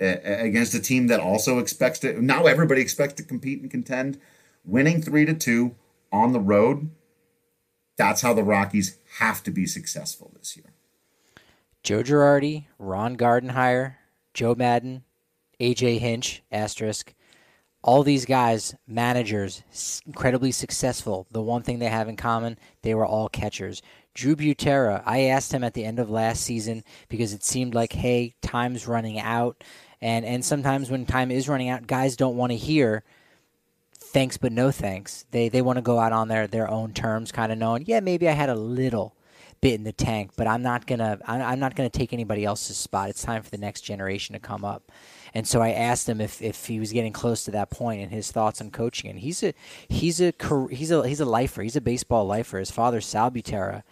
[0.00, 4.20] against a team that also expects to now everybody expects to compete and contend,
[4.64, 5.74] winning 3 to 2
[6.12, 6.90] on the road.
[7.96, 10.72] That's how the Rockies have to be successful this year.
[11.82, 13.96] Joe Girardi, Ron Gardenhire,
[14.34, 15.04] Joe Maddon,
[15.60, 17.14] AJ Hinch, asterisk,
[17.82, 19.62] all these guys, managers,
[20.06, 21.26] incredibly successful.
[21.30, 23.82] The one thing they have in common, they were all catchers.
[24.14, 27.92] Drew Butera, I asked him at the end of last season because it seemed like,
[27.92, 29.62] hey, time's running out.
[30.00, 33.04] And, and sometimes when time is running out, guys don't want to hear
[33.96, 35.26] thanks but no thanks.
[35.30, 38.00] They, they want to go out on their, their own terms, kind of knowing, yeah,
[38.00, 39.14] maybe I had a little
[39.64, 43.08] bit in the tank, but I'm not gonna I'm not gonna take anybody else's spot.
[43.08, 44.92] It's time for the next generation to come up.
[45.32, 48.12] And so I asked him if, if he was getting close to that point and
[48.12, 49.08] his thoughts on coaching.
[49.08, 49.54] And he's a
[49.88, 50.34] he's a
[50.70, 51.62] he's a he's a lifer.
[51.62, 52.58] He's a baseball lifer.
[52.58, 53.84] His father Sal Butera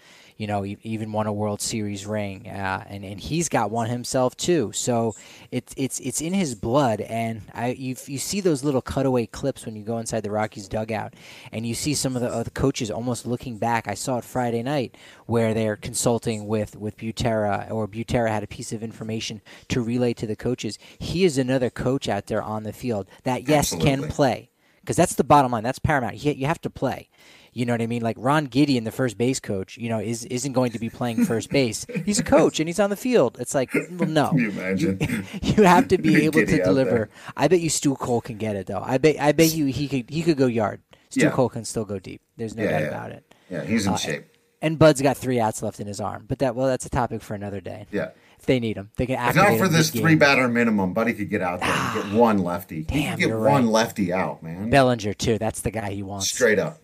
[0.43, 4.37] you know, even won a World Series ring, uh, and and he's got one himself
[4.37, 4.73] too.
[4.73, 5.15] So
[5.53, 9.65] it's it's it's in his blood, and I you you see those little cutaway clips
[9.65, 11.15] when you go inside the Rockies dugout,
[11.53, 13.87] and you see some of the, uh, the coaches almost looking back.
[13.87, 18.49] I saw it Friday night where they're consulting with with Butera, or Butera had a
[18.49, 20.77] piece of information to relay to the coaches.
[20.99, 23.91] He is another coach out there on the field that yes Absolutely.
[23.91, 24.51] can play
[24.81, 25.63] because that's the bottom line.
[25.63, 26.17] That's paramount.
[26.25, 27.11] You have to play.
[27.55, 28.01] You know what I mean?
[28.03, 31.25] Like Ron Gideon, the first base coach, you know, is isn't going to be playing
[31.27, 31.85] first base.
[32.07, 33.37] He's a coach and he's on the field.
[33.39, 34.29] It's like, well, no.
[34.31, 34.99] Can you imagine?
[35.01, 35.25] You,
[35.57, 37.11] you have to be able to deliver.
[37.37, 38.83] I bet you Stu Cole can get it though.
[38.83, 40.81] I bet I bet you he could he could go yard.
[41.11, 41.31] Stu Yeah.
[41.31, 42.23] Cole can still go deep.
[42.39, 42.89] There's no Yeah, doubt yeah.
[42.89, 43.35] about it.
[43.51, 44.25] Yeah, he's in Uh, shape.
[44.63, 47.21] And Bud's got three outs left in his arm, but that well, that's a topic
[47.21, 47.87] for another day.
[47.93, 48.11] Yeah.
[48.39, 51.13] If they need him, they can If activate not for this three batter minimum, Buddy
[51.13, 52.77] could get out there and get one lefty.
[52.79, 53.65] he Damn, could get one right.
[53.65, 54.69] lefty out, man.
[54.71, 55.39] Bellinger too.
[55.39, 56.31] That's the guy he wants.
[56.31, 56.79] Straight up.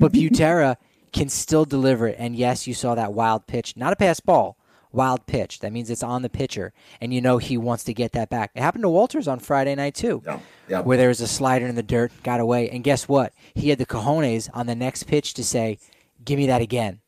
[0.00, 0.76] But Butera
[1.12, 2.16] can still deliver it.
[2.18, 4.56] And yes, you saw that wild pitch, not a pass ball,
[4.92, 5.60] wild pitch.
[5.60, 8.50] That means it's on the pitcher, and you know he wants to get that back.
[8.54, 10.40] It happened to Wolters on Friday night too, Yeah.
[10.68, 10.80] Yeah.
[10.80, 13.32] where there was a slider in the dirt, got away, and guess what?
[13.54, 15.78] He had the cojones on the next pitch to say,
[16.24, 17.00] "Give me that again,"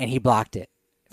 [0.00, 0.70] and he blocked it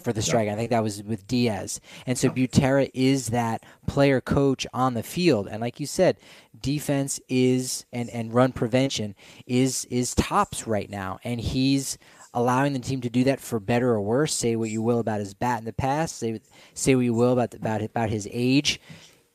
[0.08, 0.48] for the strike.
[0.48, 1.82] I think that was with Diaz.
[2.06, 5.50] And so Butera is that player coach on the field.
[5.50, 6.16] And like you said,
[6.62, 9.16] defense is and, and run prevention
[9.46, 11.20] is is tops right now.
[11.26, 11.98] And he's
[12.34, 14.34] allowing the team to do that for better or worse.
[14.34, 16.16] Say what you will about his bat in the past.
[16.16, 16.40] Say
[16.74, 18.80] say what you will about about about his age.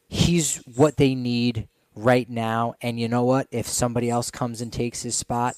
[0.09, 2.77] He's what they need right now.
[2.81, 3.47] And you know what?
[3.51, 5.57] If somebody else comes and takes his spot,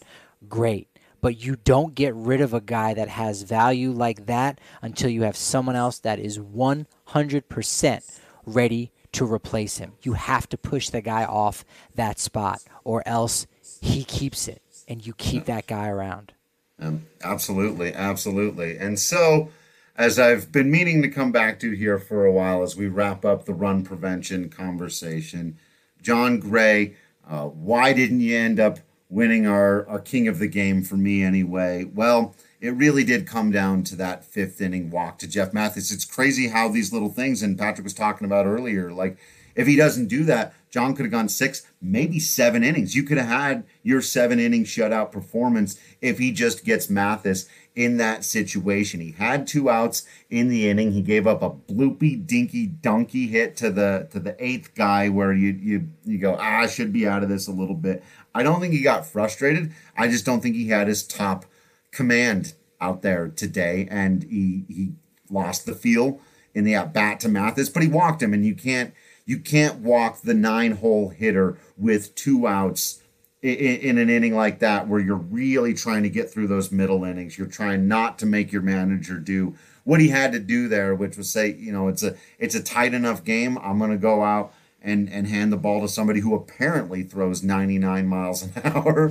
[0.49, 0.89] great.
[1.25, 5.23] But you don't get rid of a guy that has value like that until you
[5.23, 9.95] have someone else that is 100% ready to replace him.
[10.03, 13.47] You have to push the guy off that spot, or else
[13.81, 16.35] he keeps it, and you keep that guy around.
[16.79, 18.77] Um, absolutely, absolutely.
[18.77, 19.49] And so,
[19.97, 23.25] as I've been meaning to come back to here for a while, as we wrap
[23.25, 25.57] up the run prevention conversation,
[26.03, 28.81] Jon Gray, uh, why didn't you end up
[29.15, 31.85] winning our, our king of the game for me anyway?
[31.85, 35.93] Well, it really did come down to that fifth inning walk to Jeff Mathis.
[35.93, 39.19] It's crazy how these little things, and Patrick was talking about earlier, like
[39.55, 42.97] if he doesn't do that, Jon could have gone six, maybe seven innings.
[42.97, 47.47] You could have had your seven inning shutout performance if he just gets Mathis
[47.77, 49.01] in that situation.
[49.01, 50.91] He had two outs in the inning.
[50.91, 55.33] He gave up a bloopy, dinky, donkey hit to the to the eighth guy where
[55.33, 58.03] you you you go, ah, I should be out of this a little bit.
[58.35, 59.73] I don't think he got frustrated.
[59.97, 61.45] I just don't think he had his top
[61.93, 64.93] command out there today, and he he
[65.31, 66.21] lost the feel
[66.55, 68.93] in the at bat to Mathis, but he walked him, and you can't
[69.25, 73.03] you can't walk the nine hole hitter with two outs
[73.43, 77.05] in, in an inning like that where you're really trying to get through those middle
[77.05, 77.39] innings.
[77.39, 81.17] You're trying not to make your manager do what he had to do there, which
[81.17, 83.59] was say, you know, it's a it's a tight enough game.
[83.59, 84.53] I'm gonna go out
[84.85, 89.07] and and hand the ball to somebody who apparently throws 99 miles an hour.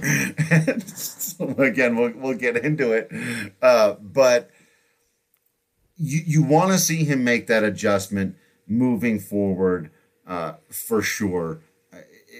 [1.57, 3.11] Again, we'll we'll get into it,
[3.61, 4.51] uh, but
[5.97, 8.35] you you want to see him make that adjustment
[8.67, 9.89] moving forward
[10.27, 11.61] uh, for sure.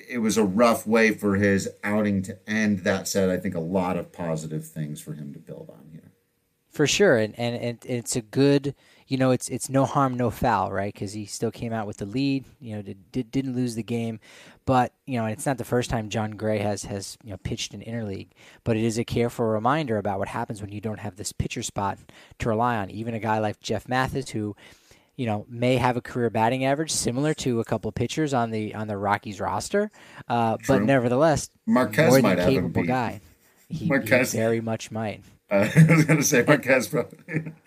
[0.10, 2.80] It was a rough way for his outing to end.
[2.80, 6.13] That said, I think a lot of positive things for him to build on here.
[6.74, 8.74] For sure, and, and, and it's a good,
[9.08, 10.92] you know, it's it's no harm, no foul, right?
[10.92, 13.84] Because he still came out with the lead, you know, did, did, didn't lose the
[13.84, 14.20] game,
[14.66, 17.76] but you know, it's not the first time Jon Gray has has you know pitched
[17.76, 18.30] in interleague,
[18.64, 21.62] but it is a careful reminder about what happens when you don't have this pitcher
[21.62, 22.00] spot
[22.40, 22.90] to rely on.
[22.90, 24.56] Even a guy like Jeff Mathis, who
[25.16, 28.50] you know may have a career batting average similar to a couple of pitchers on
[28.50, 29.92] the on the Rockies roster,
[30.28, 33.22] uh, but nevertheless, Marquez more might than capable guy.
[33.70, 35.22] He, he very much might.
[35.54, 37.20] Uh, I was going to say Marquez, probably.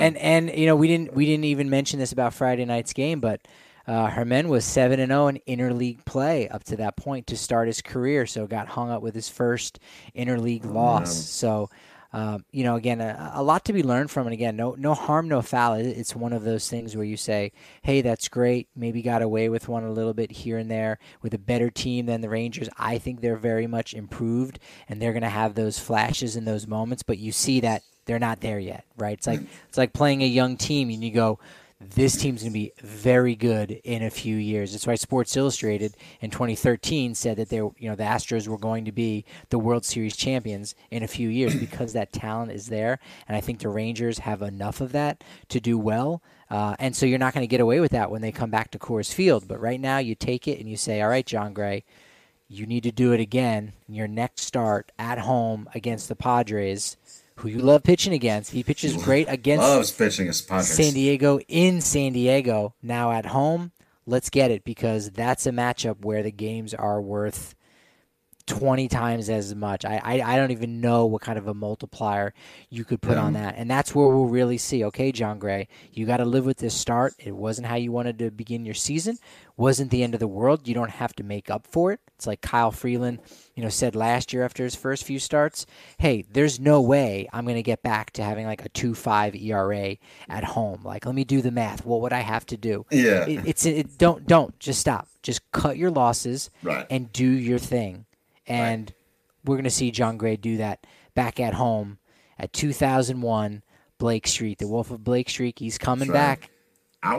[0.00, 3.20] and and you know we didn't we didn't even mention this about Friday night's game,
[3.20, 3.46] but
[3.86, 7.66] uh, German was seven and zero in interleague play up to that point to start
[7.66, 8.24] his career.
[8.24, 9.78] So got hung up with his first
[10.16, 11.14] interleague loss.
[11.14, 11.70] So.
[12.12, 14.94] Um, you know, again, a, a lot to be learned from, and again, no, no
[14.94, 15.74] harm, no foul.
[15.74, 18.68] It's one of those things where you say, "Hey, that's great.
[18.74, 22.06] Maybe got away with one a little bit here and there with a better team
[22.06, 22.68] than the Rangers.
[22.78, 26.66] I think they're very much improved, and they're going to have those flashes and those
[26.66, 27.02] moments.
[27.02, 29.18] But you see that they're not there yet, right?
[29.18, 31.38] It's like it's like playing a young team, and you go,
[31.78, 34.72] this team's going to be very good in a few years.
[34.72, 38.86] That's why Sports Illustrated in 2013 said that they, you know, the Astros were going
[38.86, 42.98] to be the World Series champions in a few years because that talent is there,
[43.28, 46.22] and I think the Rangers have enough of that to do well.
[46.48, 48.70] Uh, and so you're not going to get away with that when they come back
[48.70, 49.46] to Coors Field.
[49.46, 51.84] But right now, you take it and you say, "All right, Jon Gray,
[52.48, 56.96] you need to do it again in your next start at home against the Padres."
[57.36, 58.52] Who you love pitching against?
[58.52, 60.68] He pitches great against Loves pitching Padres.
[60.68, 62.74] San Diego in San Diego.
[62.82, 63.72] Now at home,
[64.06, 67.54] let's get it because that's a matchup where the games are worth
[68.46, 69.84] 20 times as much.
[69.84, 72.32] I, I, I don't even know what kind of a multiplier
[72.70, 73.54] you could put on that.
[73.56, 76.74] And that's where we'll really see, okay, Jon Gray, you got to live with this
[76.74, 77.14] start.
[77.18, 79.18] It wasn't how you wanted to begin your season.
[79.56, 80.68] Wasn't the end of the world.
[80.68, 82.00] You don't have to make up for it.
[82.14, 83.20] It's like Kyle Freeland,
[83.54, 85.66] you know, said last year after his first few starts,
[85.98, 89.96] hey, there's no way I'm going to get back to having like a 2.5 ERA
[90.28, 90.82] at home.
[90.84, 91.84] Like, let me do the math.
[91.86, 92.84] What would I have to do?
[92.90, 93.26] Yeah.
[93.26, 95.08] It, it's it, don't don't just stop.
[95.22, 96.86] Just cut your losses Right.
[96.90, 98.04] and do your thing.
[98.46, 98.92] And
[99.44, 101.98] we're going to see Jon Gray do that back at home
[102.38, 103.62] at 2001
[103.98, 104.58] Blake Street.
[104.58, 105.58] The Wolf of Blake Street.
[105.58, 106.40] He's coming right.
[106.40, 106.50] back.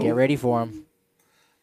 [0.01, 0.85] Get ready for him.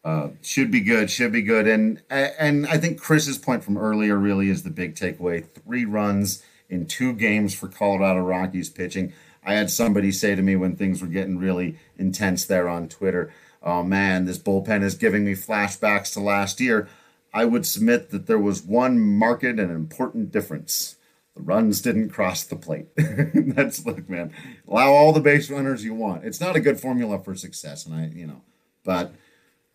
[0.04, 1.10] Uh, should be good.
[1.10, 1.66] Should be good.
[1.66, 5.46] And and I think Chris's point from earlier really is the big takeaway.
[5.46, 9.12] Three runs in two games for Colorado Rockies pitching.
[9.46, 13.32] I had somebody say to me when things were getting really intense there on Twitter,
[13.62, 16.88] "Oh man, this bullpen is giving me flashbacks to last year."
[17.34, 20.96] I would submit that there was one marked and important difference.
[21.34, 22.86] The runs didn't cross the plate.
[22.96, 24.32] That's look, man.
[24.68, 26.24] Allow all the base runners you want.
[26.24, 28.42] It's not a good formula for success, and I, you know,
[28.84, 29.14] but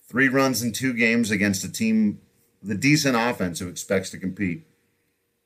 [0.07, 2.21] three runs in two games against a team,
[2.63, 4.65] the decent offense who expects to compete.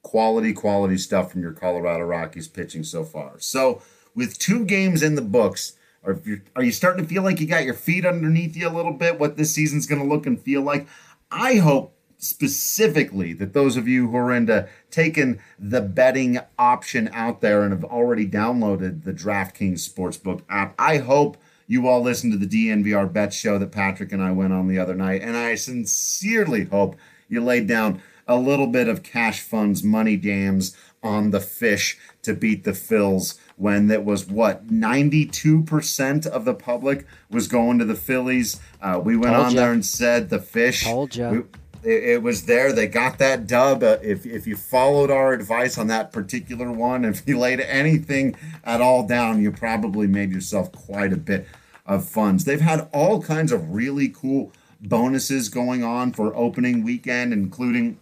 [0.03, 3.39] Quality, quality stuff from your Colorado Rockies pitching so far.
[3.39, 3.81] So,
[4.13, 7.47] with two games in the books, are you are you starting to feel like you
[7.47, 9.17] got your feet underneath you a little bit?
[9.17, 10.87] What this season's going to look and feel like?
[11.31, 11.92] I hope
[12.23, 17.71] specifically that those of you who are into taking the betting option out there and
[17.71, 23.11] have already downloaded the DraftKings Sportsbook app, I hope you all listened to the DNVR
[23.11, 25.21] bet show that Patrick and I went on the other night.
[25.21, 26.95] And I sincerely hope
[27.27, 32.33] you laid down a little bit of cash funds, money dams on the fish to
[32.33, 37.95] beat the Phils when that was what 92% of the public was going to the
[37.95, 38.59] Phillies.
[38.81, 39.61] Uh, we went Told on ya.
[39.61, 40.85] there and said the fish.
[40.85, 41.41] Told ya.
[41.83, 42.73] It, it was there.
[42.73, 43.83] They got that dub.
[43.83, 48.35] Uh, if if you followed our advice on that particular one, if you laid anything
[48.63, 51.47] at all down, you probably made yourself quite a bit
[51.85, 52.45] of funds.
[52.45, 57.97] They've had all kinds of really cool bonuses going on for opening weekend, including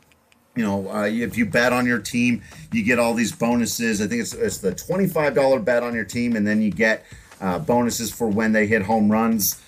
[0.56, 2.42] you know, uh, if you bet on your team,
[2.74, 4.02] you get all these bonuses.
[4.02, 6.72] I think it's it's the twenty five dollar bet on your team, and then you
[6.72, 7.06] get
[7.40, 9.62] uh, bonuses for when they hit home runs.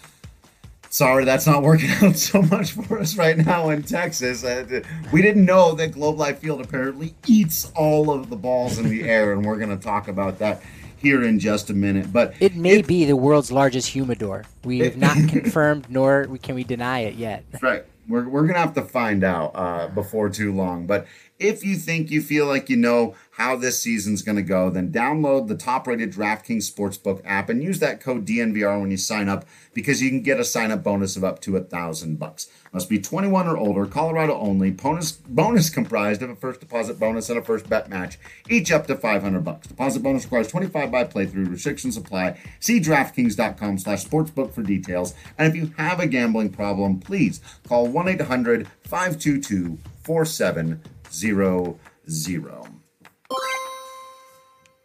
[0.93, 4.43] Sorry, that's not working out so much for us right now in Texas.
[4.43, 8.87] Uh, we didn't know that Globe Life Field apparently eats all of the balls in
[8.87, 10.61] the air, and we're going to talk about that
[10.97, 12.13] here in just a minute.
[12.13, 14.45] But It may be the world's largest humidor.
[14.63, 17.43] We have not confirmed, nor can we deny it yet.
[17.59, 17.83] Right.
[18.07, 20.87] We're, we're going to have to find out uh, before too long.
[20.87, 21.07] But
[21.39, 24.91] if you think you feel like you know how this season's going to go, then
[24.91, 29.29] download the top rated DraftKings Sportsbook app and use that code DNVR when you sign
[29.29, 32.47] up because you can get a sign up bonus of up to a thousand bucks.
[32.73, 34.71] Must be 21 or older, Colorado only.
[34.71, 38.17] Bonus bonus comprised of a first deposit bonus and a first bet match,
[38.49, 39.67] each up to 500 bucks.
[39.67, 41.51] Deposit bonus requires 25 by playthrough.
[41.51, 42.39] Restrictions apply.
[42.59, 45.13] See DraftKings.com slash sportsbook for details.
[45.37, 51.75] And if you have a gambling problem, please call 1 800 522 4700.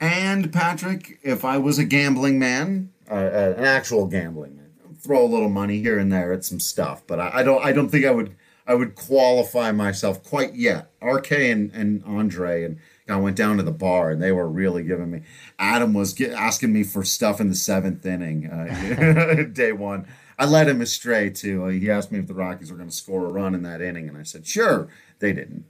[0.00, 4.57] And Patrick, if I was a gambling man, uh, an actual gambling
[4.98, 7.72] throw a little money here and there at some stuff, but I, I don't, I
[7.72, 8.36] don't think I would,
[8.66, 10.90] I would qualify myself quite yet.
[11.00, 12.78] RK and, and Andre and
[13.08, 15.22] I went down to the bar and they were really giving me.
[15.58, 20.06] Adam was get, asking me for stuff in the seventh inning, uh, day one.
[20.38, 21.66] I led him astray too.
[21.66, 24.08] He asked me if the Rockies were going to score a run in that inning,
[24.08, 24.88] and I said, "Sure."
[25.18, 25.64] They didn't.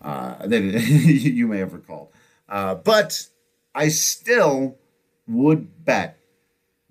[0.00, 0.82] Uh, they didn't.
[1.06, 2.08] you may have recalled,
[2.48, 3.26] uh, but
[3.74, 4.78] I still
[5.28, 6.18] would bet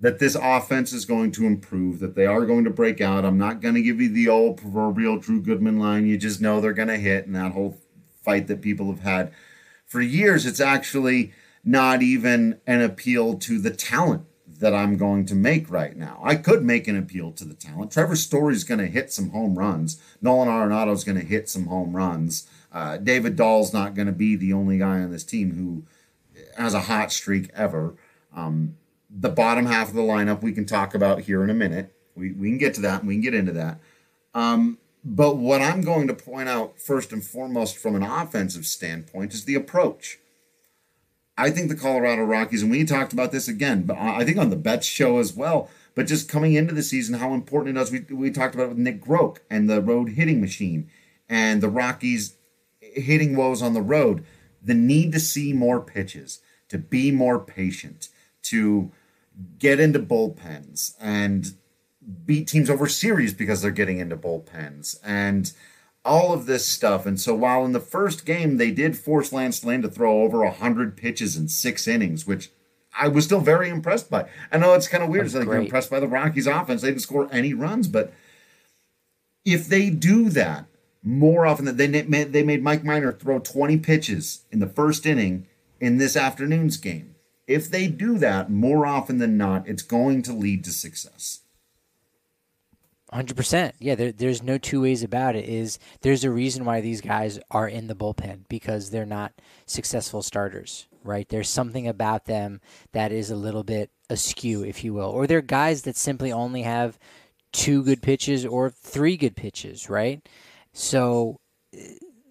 [0.02, 3.26] that this offense is going to improve, that they are going to break out.
[3.26, 6.06] I'm not going to give you the old proverbial Drew Goodman line.
[6.06, 7.78] You just know they're going to hit, and that whole
[8.24, 9.34] fight that people have had
[9.86, 10.46] for years.
[10.46, 11.34] It's actually
[11.64, 14.24] not even an appeal to the talent
[14.60, 16.20] that I'm going to make right now.
[16.24, 17.92] I could make an appeal to the talent.
[17.92, 20.02] Trevor Story's going to hit some home runs.
[20.22, 22.48] Nolan Arenado's going to hit some home runs.
[22.72, 25.86] Uh, David Dahl's not going to be the only guy on this team who
[26.58, 27.96] has a hot streak ever.
[28.36, 28.76] Um,
[29.10, 31.94] the bottom half of the lineup we can talk about here in a minute.
[32.16, 33.80] We, we can get to that and we can get into that.
[34.34, 39.34] Um, but what I'm going to point out first and foremost from an offensive standpoint
[39.34, 40.20] is the approach.
[41.38, 44.50] I think the Colorado Rockies, and we talked about this again, but I think on
[44.50, 45.70] the Bets show as well.
[45.96, 47.92] But just coming into the season, how important it is.
[47.92, 50.90] We, we talked about it with Nick Groke and the road hitting machine
[51.30, 52.36] and the Rockies
[52.82, 54.26] hitting woes on the road.
[54.62, 58.10] The need to see more pitches, to be more patient,
[58.44, 58.92] to
[59.58, 61.54] get into bullpens and
[62.26, 65.54] beat teams over series because they're getting into bullpens and
[66.06, 67.06] all of this stuff.
[67.06, 70.44] And so while in the first game they did force Lance Lynn to throw over
[70.44, 72.52] 100 pitches in six innings, which
[72.98, 74.28] I was still very impressed by.
[74.52, 75.26] I know it's kind of weird.
[75.26, 76.82] It's like you're impressed by the Rockies offense.
[76.82, 78.14] They didn't score any runs, but
[79.46, 80.66] if they do that
[81.04, 85.06] more often, than they made, they made Mike Minor throw 20 pitches in the first
[85.06, 85.48] inning
[85.80, 87.16] in this afternoon's game.
[87.50, 91.40] If they do that more often than not, it's going to lead to success.
[93.12, 93.74] Hundred percent.
[93.80, 95.50] Yeah, there, there's no two ways about it.
[95.50, 99.34] Is there's a reason why these guys are in the bullpen because they're not
[99.66, 101.28] successful starters, right?
[101.28, 105.42] There's something about them that is a little bit askew, if you will, or they're
[105.42, 107.00] guys that simply only have
[107.52, 110.22] two good pitches or three good pitches, right?
[110.72, 111.40] So
[111.74, 111.80] uh,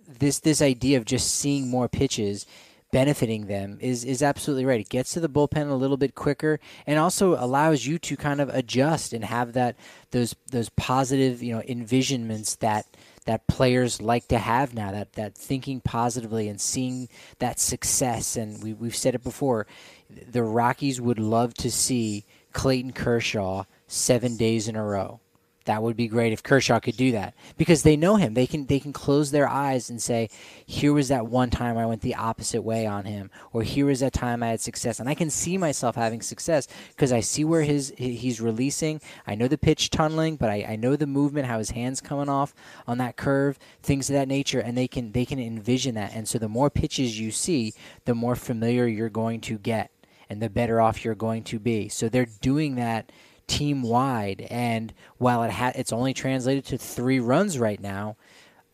[0.07, 2.47] this this idea of just seeing more pitches
[2.91, 4.81] benefiting them is is absolutely right.
[4.81, 8.41] It gets to the bullpen a little bit quicker and also allows you to kind
[8.41, 9.77] of adjust and have that
[10.11, 12.87] those those positive, you know, envisionments that
[13.27, 17.09] that players like to have now that that thinking positively and seeing
[17.41, 19.67] that success and we we've said it before
[20.09, 25.21] the Rockies would love to see Clayton Kershaw 7 days in a row
[25.69, 28.33] that would be great if Kershaw could do that because they know him.
[28.33, 30.31] They can they can close their eyes and say,
[30.65, 34.01] "Here was that one time I went the opposite way on him," or "Here was
[34.01, 37.45] that time I had success." And I can see myself having success because I see
[37.45, 39.03] where his he's releasing.
[39.27, 42.31] I know the pitch tunneling, but I, I know the movement, how his hands coming
[42.31, 42.55] off
[42.87, 46.15] on that curve, things of that nature, and they can they can envision that.
[46.15, 47.75] And so the more pitches you see,
[48.07, 49.91] the more familiar you're going to get,
[50.31, 51.91] and the better off you're going to be.
[51.91, 53.13] So they're doing that
[53.49, 54.47] team wide.
[54.51, 58.17] And while it ha- it's only translated to three runs right now,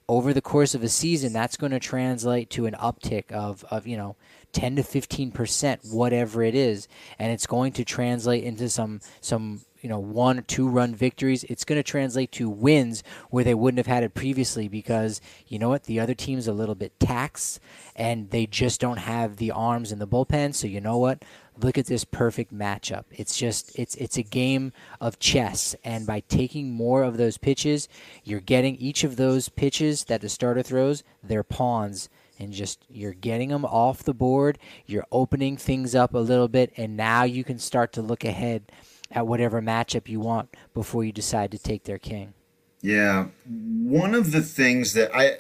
[0.07, 3.87] over the course of a season, that's going to translate to an uptick of, of
[3.87, 4.17] you know,
[4.53, 9.63] 10 to 15 percent, whatever it is, and it's going to translate into some some
[9.85, 11.45] you know one or two run victories.
[11.45, 15.59] It's going to translate to wins where they wouldn't have had it previously because you
[15.59, 17.61] know what, the other team's a little bit taxed
[17.95, 20.55] and they just don't have the arms in the bullpen.
[20.55, 21.23] So you know what,
[21.61, 23.05] look at this perfect matchup.
[23.11, 24.73] It's just it's it's a game
[25.03, 27.87] of chess, and by taking more of those pitches,
[28.25, 32.09] you're getting each of those pitches that the starter throws, they're pawns,
[32.39, 34.59] and just you're getting them off the board.
[34.87, 38.73] You're opening things up a little bit, and now you can start to look ahead
[39.15, 42.35] at whatever matchup you want before you decide to take their king.
[42.83, 45.39] Yeah, one of the things that I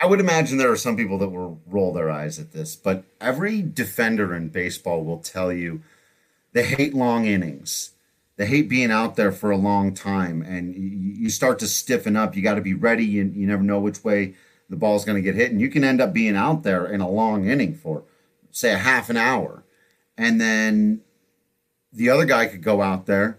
[0.00, 3.04] I would imagine there are some people that will roll their eyes at this, but
[3.20, 5.82] every defender in baseball will tell you
[6.52, 7.92] they hate long innings.
[8.36, 12.34] They hate being out there for a long time, and you start to stiffen up.
[12.34, 13.04] You got to be ready.
[13.04, 14.34] You, you never know which way
[14.68, 17.00] the ball's going to get hit, and you can end up being out there in
[17.00, 18.02] a long inning for,
[18.50, 19.64] say, a half an hour,
[20.16, 21.02] and then
[21.92, 23.38] the other guy could go out there,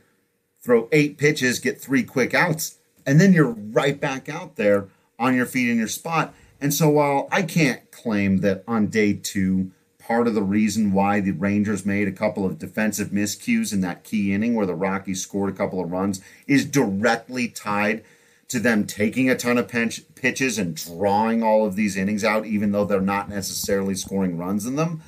[0.62, 4.88] throw eight pitches, get three quick outs, and then you're right back out there
[5.20, 6.34] on your feet in your spot
[6.64, 11.20] and so while I can't claim that on day two, part of the reason why
[11.20, 15.22] the Rangers made a couple of defensive miscues in that key inning where the Rockies
[15.22, 18.02] scored a couple of runs is directly tied
[18.48, 22.46] to them taking a ton of pinch, pitches and drawing all of these innings out,
[22.46, 25.02] even though they're not necessarily scoring runs in them.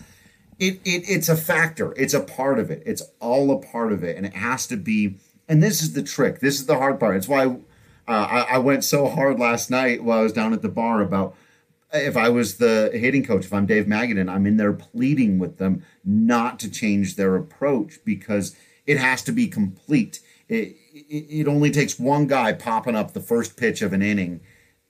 [0.59, 1.93] It, it it's a factor.
[1.97, 2.83] It's a part of it.
[2.85, 5.17] It's all a part of it, and it has to be.
[5.47, 6.39] And this is the trick.
[6.39, 7.17] This is the hard part.
[7.17, 7.55] It's why uh,
[8.07, 11.35] I, I went so hard last night while I was down at the bar about
[11.93, 15.57] if I was the hitting coach, if I'm Dave Magadan, I'm in there pleading with
[15.57, 20.19] them not to change their approach because it has to be complete.
[20.47, 24.41] It, it, it only takes one guy popping up the first pitch of an inning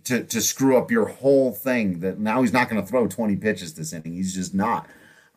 [0.05, 1.99] to, to screw up your whole thing.
[1.99, 4.13] That now he's not going to throw 20 pitches this inning.
[4.13, 4.87] He's just not.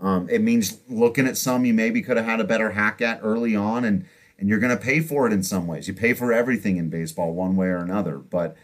[0.00, 3.20] Um, it means looking at some you maybe could have had a better hack at
[3.22, 4.06] early on, and
[4.38, 5.88] and you're going to pay for it in some ways.
[5.88, 8.56] You pay for everything in baseball one way or another, but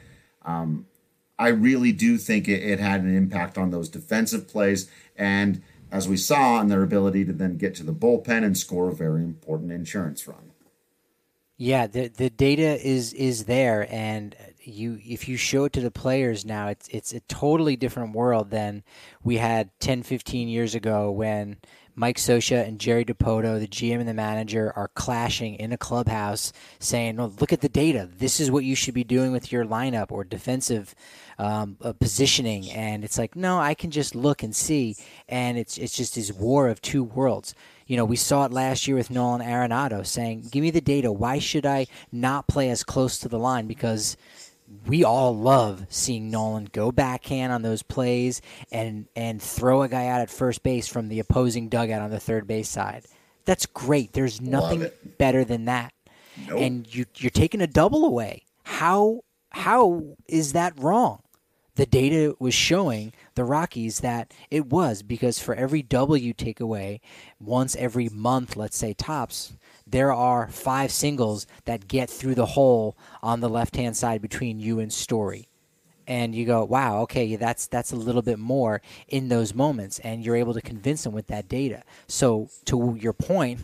[0.43, 0.87] um,
[1.39, 4.89] I really do think it, it had an impact on those defensive plays.
[5.17, 8.89] And as we saw, on their ability to then get to the bullpen and score
[8.91, 10.53] a very important insurance run.
[11.57, 14.35] Yeah, the the data is is there, and
[14.67, 18.51] you if you show it to the players now, it's it's a totally different world
[18.51, 18.83] than
[19.23, 21.57] we had 10, 15 years ago when
[21.97, 26.53] Mike Scioscia and Jerry Dipoto, the GM and the manager, are clashing in a clubhouse,
[26.81, 28.09] saying, "No, look at the data.
[28.13, 30.95] This is what you should be doing with your lineup or defensive
[31.39, 34.97] um, uh, positioning." And it's like, no, I can just look and see,
[35.29, 37.55] and it's it's just this war of two worlds.
[37.87, 41.13] You know, we saw it last year with Nolan Arenado saying, "Give me the data.
[41.13, 44.17] Why should I not play as close to the line?" Because
[44.87, 48.41] we all love seeing Nolan go backhand on those plays
[48.73, 52.21] and and throw a guy out at first base from the opposing dugout on the
[52.21, 53.05] third base side.
[53.45, 54.13] That's great.
[54.13, 54.89] There's nothing
[55.19, 55.93] better than that.
[56.49, 56.61] Nope.
[56.61, 58.45] And you you're taking a double away.
[58.65, 61.21] How how is that wrong?
[61.77, 66.61] The data was showing the Rockies that it was because for every double you take
[66.61, 67.01] away,
[67.41, 69.57] once every month, let's say tops,
[69.87, 74.59] there are five singles that get through the hole on the left hand side between
[74.59, 75.49] you and Story.
[76.07, 80.23] And you go, wow, okay, that's that's a little bit more in those moments, and
[80.23, 81.83] you're able to convince them with that data.
[82.09, 83.61] So, to your point,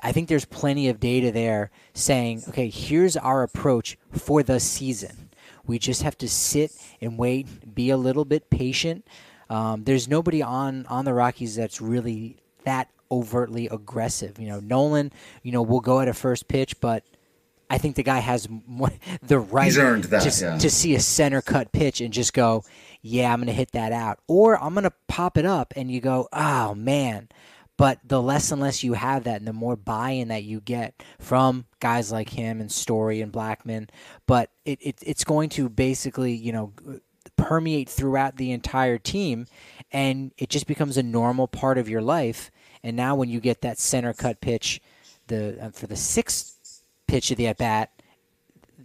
[0.00, 5.30] I think there's plenty of data there saying, okay, here's our approach for the season.
[5.66, 6.70] We just have to sit
[7.00, 9.04] and wait, be a little bit patient.
[9.50, 14.38] Um, there's nobody on on the Rockies that's really that overtly aggressive.
[14.38, 17.04] You know, Nolan, you know, will go at a first pitch, but
[17.68, 18.90] I think the guy has more,
[19.22, 20.58] the right that, to, yeah.
[20.58, 22.64] to see a center cut pitch and just go,
[23.02, 24.20] yeah, I'm going to hit that out.
[24.26, 27.28] Or I'm going to pop it up and you go, oh, man.
[27.78, 31.02] But the less and less you have that, and the more buy-in that you get
[31.18, 33.90] from guys like him and Story and Blackmon,
[34.26, 36.72] but it, it it's going to basically, you know,
[37.36, 39.46] permeate throughout the entire team,
[39.92, 42.50] and it just becomes a normal part of your life.
[42.86, 44.80] And now, when you get that center cut pitch,
[45.26, 47.90] the uh, for the sixth pitch of the at bat,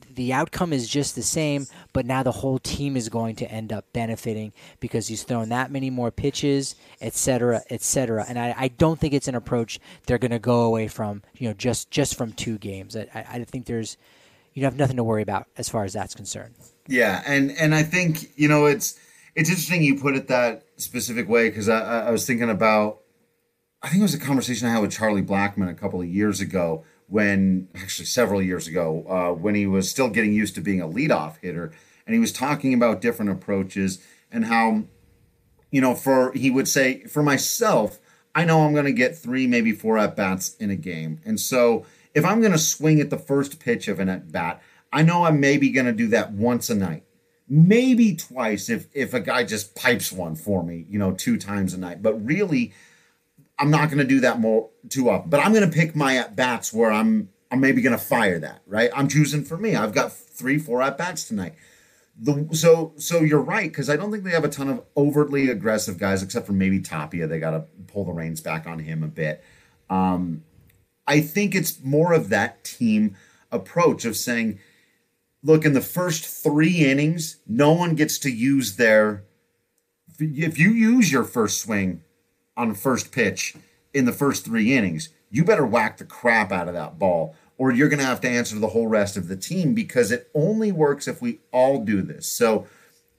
[0.10, 3.72] the outcome is just the same, but now the whole team is going to end
[3.72, 8.26] up benefiting because he's thrown that many more pitches, et cetera, et cetera.
[8.28, 11.48] And I, I don't think it's an approach they're going to go away from, you
[11.48, 12.98] know, just just from two games.
[12.98, 13.98] I, I think there's,
[14.56, 16.56] you have nothing to worry about as far as that's concerned.
[16.88, 19.00] Yeah, and and I think you know it's
[19.36, 23.01] it's interesting you put it that specific way because I, I was thinking about
[23.84, 26.40] I think it was a conversation I had with Charlie Blackmon a couple of years
[26.40, 30.82] ago when actually several years ago uh, when he was still getting used to being
[30.82, 31.72] a leadoff hitter
[32.06, 34.00] and he was talking about different approaches
[34.32, 34.84] and how
[35.72, 38.00] you know for he would say for myself
[38.34, 41.40] i know i'm going to get three maybe four at bats in a game and
[41.40, 44.62] so if i'm going to swing at the first pitch of an at bat
[44.94, 47.04] i know i'm maybe going to do that once a night
[47.50, 51.74] maybe twice if if a guy just pipes one for me you know two times
[51.74, 52.74] a night but really
[53.62, 55.30] I'm not going to do that more too often.
[55.30, 58.40] But I'm going to pick my at bats where I'm I'm maybe going to fire
[58.40, 58.64] that.
[58.66, 58.90] Right?
[58.96, 59.76] I'm choosing for me.
[59.76, 61.54] I've got three, four at bats tonight.
[62.20, 65.50] The, so so you're right because I don't think they have a ton of overtly
[65.50, 67.28] aggressive guys except for maybe Tapia.
[67.28, 69.44] They got to pull the reins back on him a bit.
[69.90, 70.44] Um,
[71.06, 73.16] I think it's more of that team
[73.52, 74.60] approach of saying,
[75.44, 79.24] look, in the first three innings, no one gets to use their.
[80.20, 82.04] If you use your first swing,
[82.62, 83.56] on first pitch
[83.94, 87.72] in the first three innings, you better whack the crap out of that ball, or
[87.72, 90.72] you're going to have to answer the whole rest of the team because it only
[90.72, 92.28] works if we all do this.
[92.28, 92.68] So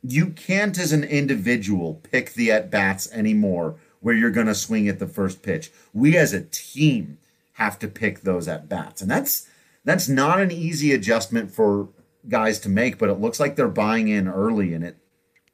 [0.02, 4.88] you can't, as an individual, pick the at bats anymore where you're going to swing
[4.88, 5.70] at the first pitch.
[5.92, 7.18] We as a team
[7.54, 9.48] have to pick those at bats, and that's
[9.84, 11.88] that's not an easy adjustment for
[12.28, 12.98] guys to make.
[12.98, 14.96] But it looks like they're buying in early, and it.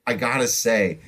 [0.07, 1.01] I gotta say,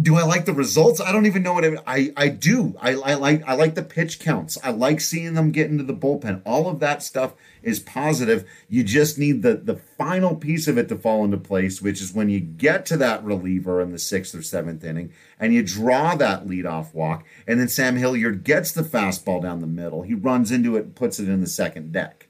[0.00, 1.00] do I like the results?
[1.00, 2.76] I don't even know what I I, I do.
[2.80, 4.56] I, I like I like the pitch counts.
[4.62, 6.42] I like seeing them get into the bullpen.
[6.44, 8.48] All of that stuff is positive.
[8.68, 12.12] You just need the the final piece of it to fall into place, which is
[12.12, 16.14] when you get to that reliever in the sixth or seventh inning and you draw
[16.14, 20.02] that leadoff walk, and then Sam Hilliard gets the fastball down the middle.
[20.02, 22.28] He runs into it and puts it in the second deck.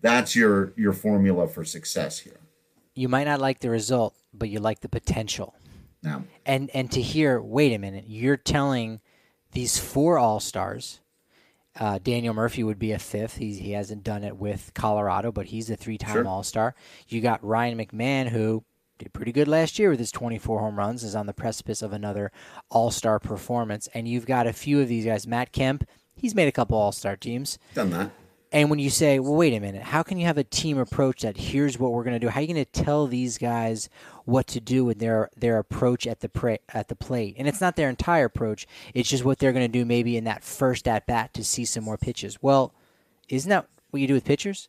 [0.00, 2.40] That's your your formula for success here.
[2.94, 5.54] You might not like the result, but you like the potential.
[6.02, 6.20] Yeah.
[6.46, 9.00] And and to hear, wait a minute, you're telling
[9.52, 11.00] these four All Stars.
[11.78, 13.36] Uh, Daniel Murphy would be a fifth.
[13.36, 16.26] He's, he hasn't done it with Colorado, but he's a three-time Sure.
[16.26, 16.74] All Star.
[17.06, 18.64] You got Ryan McMahon, who
[18.98, 21.92] did pretty good last year with his 24 home runs, is on the precipice of
[21.92, 22.32] another
[22.68, 23.88] All Star performance.
[23.94, 25.24] And you've got a few of these guys.
[25.26, 25.84] Matt Kemp,
[26.16, 27.58] he's made a couple All Star teams.
[27.74, 28.10] Done that.
[28.50, 31.20] And when you say, well, wait a minute, how can you have a team approach
[31.20, 32.28] that here's what we're going to do?
[32.28, 33.90] How are you going to tell these guys
[34.24, 37.34] what to do with their their approach at the pra- at the plate?
[37.38, 40.24] And it's not their entire approach; it's just what they're going to do maybe in
[40.24, 42.42] that first at bat to see some more pitches.
[42.42, 42.72] Well,
[43.28, 44.68] isn't that what you do with pitchers?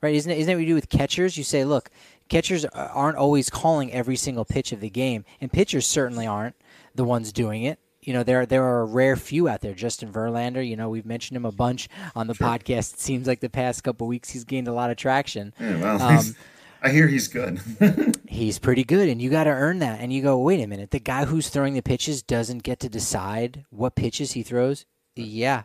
[0.00, 0.14] Right?
[0.14, 1.36] Isn't it, isn't that what you do with catchers?
[1.36, 1.90] You say, look,
[2.28, 6.54] catchers uh, aren't always calling every single pitch of the game, and pitchers certainly aren't
[6.94, 9.74] the ones doing it you know there there are a rare few out there.
[9.74, 12.94] Justin Verlander, you know, we've mentioned him a bunch on the podcast.
[12.94, 15.52] It seems like the past couple weeks he's gained a lot of traction.
[15.60, 16.34] Yeah, well, Um,
[16.82, 17.60] I hear he's good.
[18.28, 19.98] He's pretty good, and you got to earn that.
[20.00, 22.88] And you go, wait a minute, the guy who's throwing the pitches doesn't get to
[22.88, 24.86] decide what pitches he throws.
[25.16, 25.64] Yeah,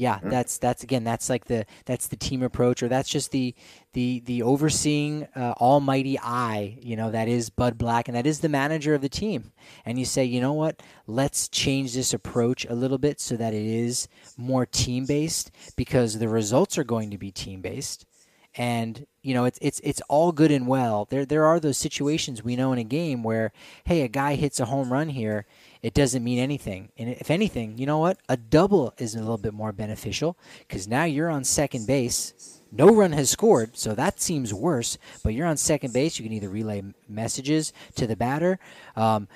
[0.00, 3.54] yeah, that's that's again, that's like the that's the team approach, or that's just the
[3.92, 8.40] the the overseeing uh, almighty eye, you know, that is Bud Black, and that is
[8.40, 9.52] the manager of the team.
[9.84, 13.52] And you say, you know what, let's change this approach a little bit so that
[13.52, 18.06] it is more team based, because the results are going to be team based
[18.54, 21.06] and you know it's it's it's all good and well.
[21.10, 23.52] There there are those situations we know in a game where
[23.84, 25.46] hey, a guy hits a home run here,
[25.82, 26.90] it doesn't mean anything.
[26.98, 28.18] And if anything, you know what?
[28.28, 30.36] A double is a little bit more beneficial
[30.68, 32.60] cuz now you're on second base.
[32.72, 36.32] No run has scored, so that seems worse, but you're on second base, you can
[36.32, 38.60] either relay messages to the batter.
[38.94, 39.26] Um,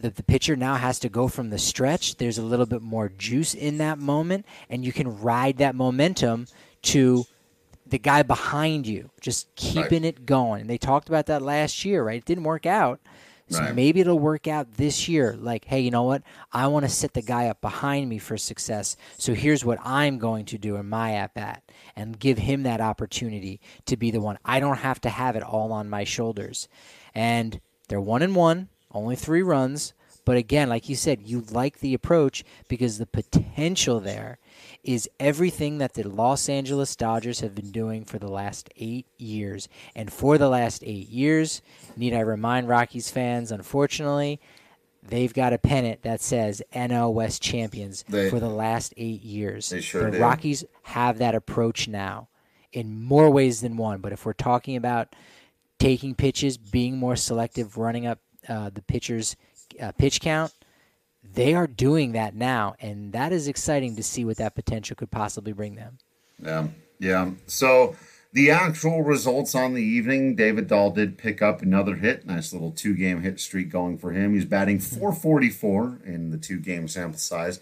[0.00, 2.16] the, the pitcher now has to go from the stretch.
[2.16, 6.46] There's a little bit more juice in that moment, and you can ride that momentum
[6.82, 7.24] to
[7.86, 10.16] the guy behind you, just keeping right.
[10.18, 10.62] it going.
[10.62, 12.16] And they talked about that last year, right?
[12.16, 13.00] It didn't work out.
[13.48, 13.74] So right.
[13.74, 15.36] maybe it'll work out this year.
[15.38, 16.22] Like, hey, you know what?
[16.52, 18.96] I want to set the guy up behind me for success.
[19.18, 21.62] So here's what I'm going to do in my at bat
[21.94, 24.38] and give him that opportunity to be the one.
[24.44, 26.68] I don't have to have it all on my shoulders.
[27.14, 29.92] And they're one and one, only three runs.
[30.24, 34.38] But again, like you said, you like the approach because the potential there
[34.84, 39.68] is everything that the Los Angeles Dodgers have been doing for the last eight years.
[39.96, 41.62] And for the last eight years,
[41.96, 44.40] need I remind Rockies fans, unfortunately,
[45.02, 49.70] they've got a pennant that says NL West champions they, for the last eight years.
[49.70, 50.22] They sure the do.
[50.22, 52.28] Rockies have that approach now
[52.72, 54.00] in more ways than one.
[54.00, 55.16] But if we're talking about
[55.78, 58.18] taking pitches, being more selective, running up
[58.48, 59.34] uh, the pitcher's
[59.80, 60.52] uh, pitch count,
[61.34, 65.10] they are doing that now, and that is exciting to see what that potential could
[65.10, 65.98] possibly bring them.
[66.42, 66.68] Yeah,
[66.98, 67.30] yeah.
[67.46, 67.96] So
[68.32, 72.26] the actual results on the evening, David Dahl did pick up another hit.
[72.26, 74.34] Nice little two game hit streak going for him.
[74.34, 77.60] He's batting 444 in the two game sample size.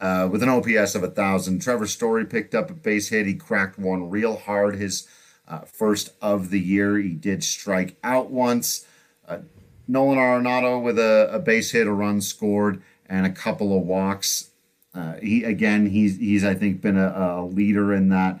[0.00, 1.60] Uh, with an OPS of 1,000.
[1.60, 3.26] Trevor Story picked up a base hit.
[3.26, 5.08] He cracked one real hard, his
[5.48, 6.98] uh, first of the year.
[6.98, 8.86] He did strike out once.
[9.26, 9.38] Uh,
[9.88, 14.50] Nolan Arenado with a, a, base hit, a run scored, and a couple of walks.
[14.94, 18.40] Uh, he again, he's he's I think been a, a leader in that.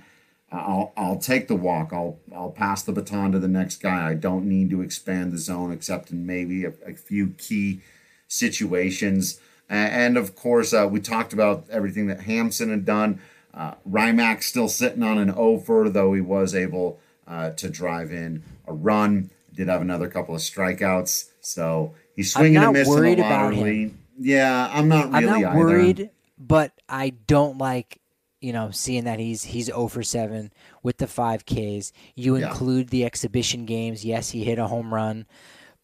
[0.50, 1.92] I'll I'll take the walk.
[1.92, 4.08] I'll I'll pass the baton to the next guy.
[4.08, 7.80] I don't need to expand the zone except in maybe a, a few key
[8.28, 9.40] situations.
[9.68, 13.20] And of course, uh, we talked about everything that Hampson had done.
[13.52, 18.42] Uh, RyMac still sitting on an over, though he was able uh, to drive in
[18.66, 19.30] a run.
[19.52, 23.94] Did have another couple of strikeouts, so he's swinging and missing a lot early.
[24.18, 25.16] Yeah, I'm not really.
[25.16, 25.58] I'm not either.
[25.58, 28.00] worried, but I don't like
[28.40, 30.52] you know seeing that he's he's 0 for seven
[30.82, 31.92] with the five Ks.
[32.14, 34.04] You include the exhibition games.
[34.04, 35.26] Yes, he hit a home run,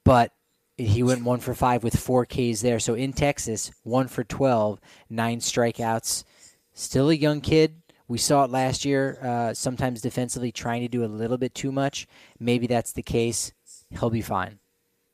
[0.04, 0.32] but
[0.76, 2.80] he went one for five with four Ks there.
[2.80, 6.24] So in Texas, one for 12, nine strikeouts.
[6.72, 7.76] Still a young kid.
[8.08, 11.72] We saw it last year, uh, sometimes defensively trying to do a little bit too
[11.72, 12.06] much.
[12.38, 13.52] Maybe that's the case.
[13.90, 14.58] He'll be fine.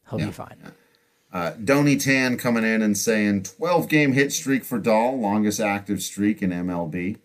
[0.08, 0.26] He'll yeah.
[0.26, 0.72] be fine.
[1.32, 6.02] Uh, Donny Tan coming in and saying 12 game hit streak for Dahl, longest active
[6.02, 7.18] streak in MLB.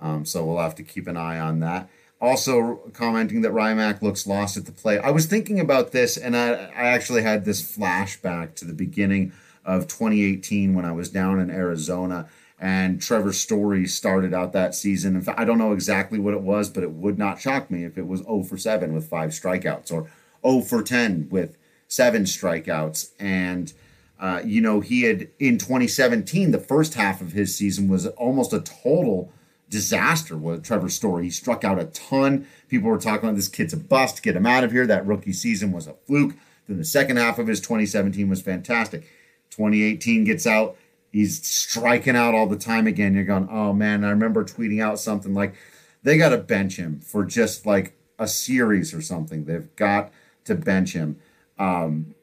[0.00, 1.88] Um, so we'll have to keep an eye on that.
[2.20, 4.98] Also commenting that RyMac looks lost at the plate.
[4.98, 9.32] I was thinking about this, and I, I actually had this flashback to the beginning
[9.64, 12.28] of 2018 when I was down in Arizona
[12.60, 15.14] and Trevor Story started out that season.
[15.14, 17.84] In fact, I don't know exactly what it was, but it would not shock me
[17.84, 20.10] if it was 0 for 7 with five strikeouts or
[20.46, 21.56] 0 for 10 with
[21.88, 23.10] seven strikeouts.
[23.18, 23.72] And,
[24.20, 28.52] uh, you know, he had in 2017, the first half of his season was almost
[28.52, 29.32] a total
[29.68, 31.24] disaster with Trevor Story.
[31.24, 32.46] He struck out a ton.
[32.68, 34.86] People were talking about this kid's a bust, get him out of here.
[34.86, 36.34] That rookie season was a fluke.
[36.66, 39.02] Then the second half of his 2017 was fantastic.
[39.50, 40.76] 2018 gets out.
[41.10, 43.14] He's striking out all the time again.
[43.14, 44.04] You're going, oh man.
[44.04, 45.54] I remember tweeting out something like,
[46.02, 49.44] they got to bench him for just like a series or something.
[49.44, 50.12] They've got
[50.44, 51.18] to bench him.
[51.58, 52.14] Um,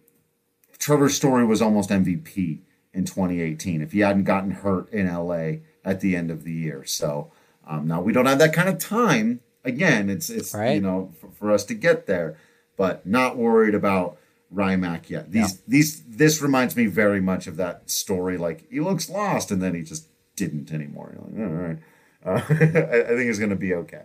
[0.78, 2.60] Trevor Story was almost MVP
[2.94, 6.84] in 2018 if he hadn't gotten hurt in LA at the end of the year.
[6.86, 7.32] So
[7.68, 9.42] um, now we don't have that kind of time.
[9.64, 10.76] Again, it's it's right.
[10.76, 12.38] you know for, for, us to get there,
[12.78, 14.18] but not worried about
[14.54, 15.32] RyMac yet.
[15.32, 15.62] These yeah.
[15.68, 18.38] these this reminds me very much of that story.
[18.38, 21.16] Like he looks lost, and then he just didn't anymore.
[21.18, 21.78] Like, all right,
[22.24, 24.04] uh, I, I think he's going to be okay.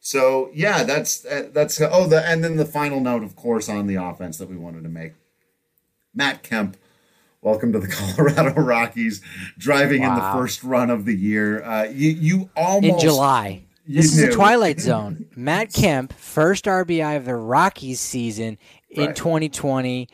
[0.00, 3.96] So yeah, that's that's oh the and then the final note, of course, on the
[3.96, 5.14] offense that we wanted to make.
[6.14, 6.76] Matt Kemp
[7.40, 7.86] Welcome to the
[8.16, 9.22] Colorado Rockies,
[9.58, 10.08] driving wow.
[10.08, 11.62] in the first run of the year.
[11.62, 13.64] Uh, you, you almost in July.
[13.86, 14.24] This knew.
[14.24, 15.26] is a twilight zone.
[15.36, 18.58] Matt Kemp, first RBI of the Rockies season
[18.90, 19.16] in right.
[19.16, 20.08] 2020,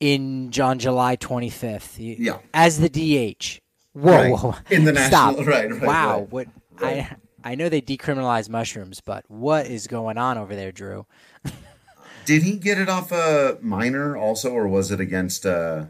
[0.00, 1.94] in John July 25th.
[2.18, 3.60] Yeah, as the DH.
[3.92, 4.72] Whoa, right.
[4.72, 5.34] in the national.
[5.34, 5.36] Stop.
[5.46, 5.82] Right, right.
[5.82, 6.32] Wow, right.
[6.32, 6.48] what
[6.82, 11.06] I I know they decriminalized mushrooms, but what is going on over there, Drew?
[12.24, 15.44] Did he get it off a minor also, or was it against?
[15.44, 15.84] Uh,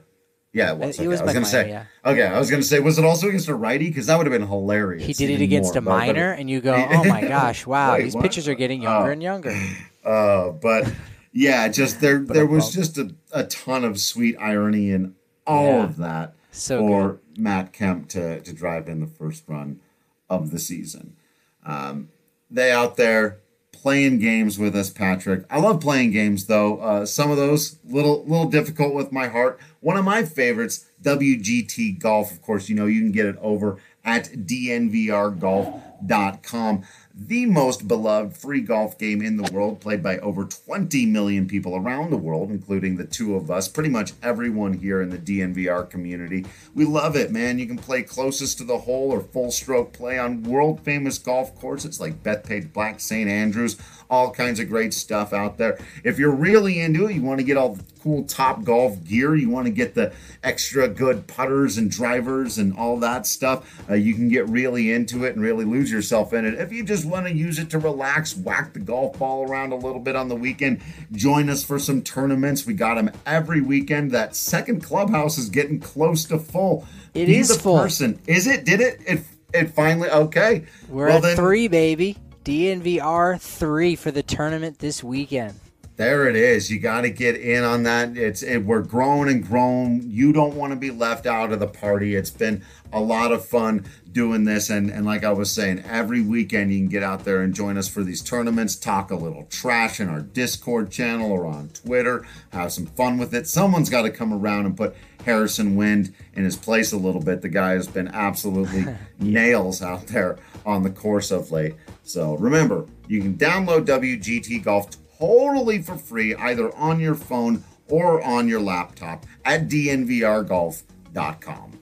[0.52, 0.98] yeah, it was.
[0.98, 1.06] Okay.
[1.06, 1.68] was I was gonna say.
[1.68, 1.84] Yeah.
[2.04, 3.88] Okay, I was gonna say, was it also against a righty?
[3.88, 5.06] Because that would have been hilarious.
[5.06, 7.92] He did it against more, a minor, and you go, "Oh my gosh, wow!
[7.92, 8.22] Wait, these what?
[8.22, 9.56] pitchers are getting younger uh, and younger."
[10.04, 10.92] Uh, but
[11.32, 15.14] yeah, just there, there was just a, a ton of sweet irony in
[15.46, 15.84] all yeah.
[15.84, 17.38] of that so for good.
[17.38, 19.80] Matt Kemp to to drive in the first run
[20.28, 21.16] of the season.
[21.64, 22.10] Um,
[22.50, 23.38] they out there
[23.72, 25.44] playing games with us, Patrick.
[25.50, 26.78] I love playing games though.
[26.78, 29.60] Uh, some of those little little difficult with my heart.
[29.80, 32.32] one of my favorites, WGT Golf.
[32.32, 36.84] Of course, you know you can get it over at dnvrgolf.com
[37.16, 41.76] the most beloved free golf game in the world, played by over 20 million people
[41.76, 45.88] around the world, including the two of us, pretty much everyone here in the DNVR
[45.88, 46.44] community.
[46.74, 47.60] We love it, man.
[47.60, 51.54] You can play closest to the hole or full stroke play on world famous golf
[51.54, 53.30] courses like Bethpage Black St.
[53.30, 53.76] Andrews,
[54.10, 55.78] all kinds of great stuff out there.
[56.04, 59.34] If you're really into it, you want to get all the cool top golf gear,
[59.34, 63.94] you want to get the extra good putters and drivers and all that stuff, uh,
[63.94, 66.54] you can get really into it and really lose yourself in it.
[66.54, 69.76] If you just want to use it to relax, whack the golf ball around a
[69.76, 70.82] little bit on the weekend,
[71.12, 72.66] join us for some tournaments.
[72.66, 74.10] We got them every weekend.
[74.10, 76.86] That second clubhouse is getting close to full.
[77.14, 77.78] It Be is full.
[77.78, 78.18] person.
[78.26, 78.64] Is it?
[78.66, 79.00] Did it?
[79.06, 79.20] It
[79.54, 80.64] it finally okay.
[80.88, 82.18] We're Well, at then- three, baby.
[82.44, 85.58] DNVR three for the tournament this weekend.
[85.96, 86.70] There it is.
[86.70, 88.18] You got to get in on that.
[88.18, 90.02] It's it, we're growing and grown.
[90.10, 92.16] You don't want to be left out of the party.
[92.16, 96.20] It's been a lot of fun doing this, and and like I was saying, every
[96.20, 98.76] weekend you can get out there and join us for these tournaments.
[98.76, 102.26] Talk a little trash in our Discord channel or on Twitter.
[102.52, 103.46] Have some fun with it.
[103.46, 107.40] Someone's got to come around and put Harrison Wind in his place a little bit.
[107.40, 108.84] The guy has been absolutely
[109.18, 111.76] nails out there on the course of late.
[112.04, 118.22] So remember, you can download WGT Golf totally for free, either on your phone or
[118.22, 121.80] on your laptop at dnvrgolf.com.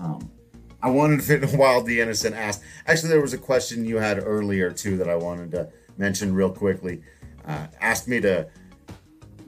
[0.00, 0.30] Um,
[0.82, 2.62] I wanted to fit in a while the innocent asked.
[2.86, 6.50] Actually, there was a question you had earlier too that I wanted to mention real
[6.50, 7.02] quickly.
[7.46, 8.48] Uh, asked me to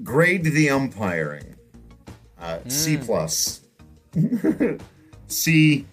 [0.03, 1.57] grade the umpiring.
[2.39, 3.63] Uh, C plus.
[5.29, 5.87] C.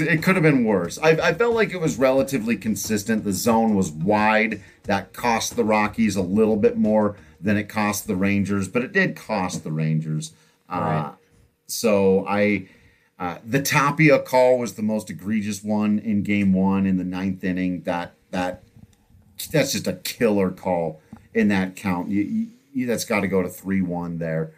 [0.00, 0.98] It could have been worse.
[0.98, 3.24] I, I felt like it was relatively consistent.
[3.24, 4.62] The zone was wide.
[4.84, 8.92] That cost the Rockies a little bit more than it cost the Rangers, but it
[8.92, 10.32] did cost the Rangers.
[10.68, 11.14] Uh, Right.
[11.66, 12.68] so I,
[13.18, 17.44] uh, the Tapia call was the most egregious one in Game One in the ninth
[17.44, 17.82] inning.
[17.82, 18.62] That that
[19.50, 21.00] that's just a killer call
[21.34, 22.08] in that count.
[22.08, 24.52] You, you, that's got to go to three one there.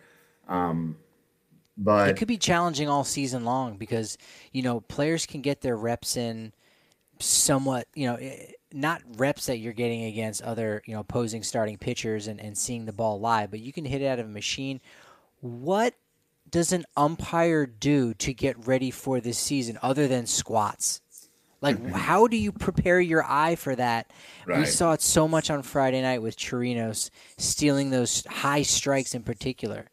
[0.49, 0.97] Um,
[1.77, 4.17] but It could be challenging all season long because
[4.53, 6.53] you know players can get their reps in
[7.19, 7.87] somewhat.
[7.95, 12.27] You know, eh, not reps that you're getting against other you know opposing starting pitchers
[12.27, 14.81] and, and seeing the ball live, but you can hit it out of a machine.
[15.41, 15.95] What
[16.51, 21.01] does an umpire do to get ready for this season other than squats?
[21.63, 24.11] Like, how do you prepare your eye for that?
[24.47, 29.23] We saw it so much on Friday night with Chirinos stealing those high strikes in
[29.23, 29.87] particular.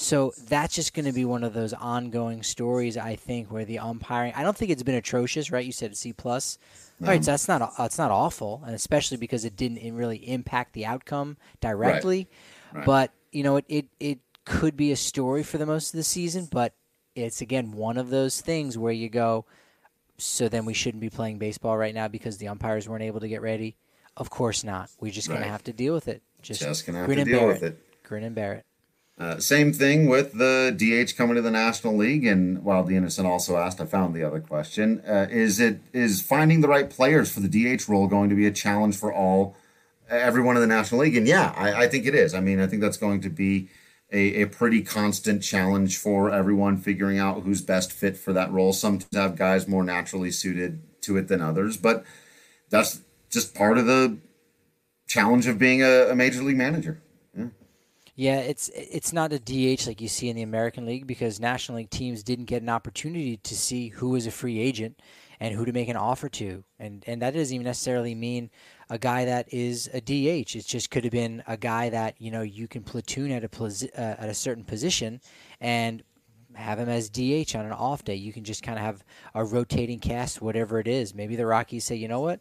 [0.00, 3.80] So that's just going to be one of those ongoing stories, I think, where the
[3.80, 4.32] umpiring.
[4.34, 5.64] I don't think it's been atrocious, right?
[5.64, 6.56] You said C plus.
[7.02, 10.72] All right, so that's not that's not awful, and especially because it didn't really impact
[10.72, 12.28] the outcome directly.
[12.72, 12.86] Right.
[12.86, 16.02] But you know, it, it it could be a story for the most of the
[16.02, 16.72] season, but
[17.14, 19.44] it's again one of those things where you go,
[20.16, 23.28] so then we shouldn't be playing baseball right now because the umpires weren't able to
[23.28, 23.76] get ready.
[24.16, 24.90] Of course not.
[24.98, 26.22] We're just gonna have to deal with it.
[26.40, 27.78] Just, Just gonna have to deal with it.
[28.02, 28.66] Grin and bear it.
[29.20, 33.26] Uh, same thing with the DH coming to the National League, and while the innocent
[33.26, 37.30] also asked, I found the other question: uh, Is it is finding the right players
[37.30, 39.54] for the DH role going to be a challenge for all
[40.08, 41.18] everyone in the National League?
[41.18, 42.32] And yeah, I, I think it is.
[42.32, 43.68] I mean, I think that's going to be
[44.10, 48.72] a, a pretty constant challenge for everyone figuring out who's best fit for that role.
[48.72, 52.04] Some have guys more naturally suited to it than others, but
[52.70, 54.16] that's just part of the
[55.06, 57.02] challenge of being a, a major league manager.
[58.20, 61.78] Yeah, it's it's not a DH like you see in the American League because National
[61.78, 65.00] League teams didn't get an opportunity to see who was a free agent
[65.40, 68.50] and who to make an offer to, and and that doesn't even necessarily mean
[68.90, 70.54] a guy that is a DH.
[70.54, 73.64] It just could have been a guy that you know you can platoon at a
[73.96, 75.22] uh, at a certain position
[75.58, 76.02] and
[76.54, 78.16] have him as DH on an off day.
[78.16, 79.02] You can just kind of have
[79.34, 81.14] a rotating cast, whatever it is.
[81.14, 82.40] Maybe the Rockies say, you know what,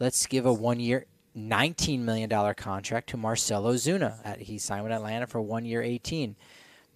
[0.00, 1.04] let's give a one year.
[1.38, 4.16] $19 million contract to Marcell Ozuna.
[4.24, 6.36] At, he signed with Atlanta for one year, 18.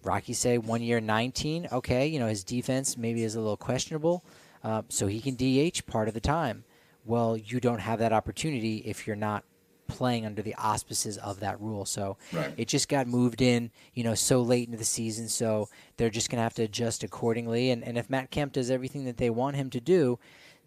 [0.03, 1.69] Rockies say one year, 19.
[1.71, 4.23] Okay, you know, his defense maybe is a little questionable,
[4.63, 6.65] uh, so he can DH part of the time.
[7.05, 9.43] Well, you don't have that opportunity if you're not
[9.87, 11.85] playing under the auspices of that rule.
[11.85, 12.53] So Right.
[12.57, 15.27] it just got moved in, you know, so late into the season.
[15.27, 17.69] So they're just going to have to adjust accordingly.
[17.69, 20.19] And, and if Matt Kemp does everything that they want him to do,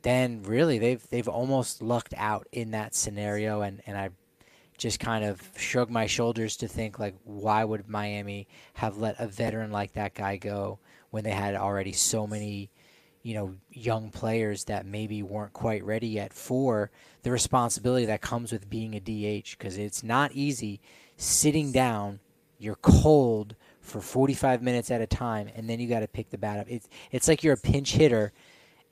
[0.07, 3.63] then really they've they've almost lucked out in that scenario.
[3.63, 4.11] And, and I
[4.79, 9.27] just kind of shrug my shoulders to think like, why would Miami have let a
[9.27, 10.79] veteran like that guy go
[11.11, 12.71] when they had already so many,
[13.25, 16.93] you know, young players that maybe weren't quite ready yet for
[17.25, 20.81] the responsibility that comes with being a DH because it's not easy
[21.17, 22.21] sitting down,
[22.59, 26.39] you're cold for 45 minutes at a time, and then you got to pick the
[26.39, 26.67] bat up.
[26.69, 28.33] It's it's like you're a pinch hitter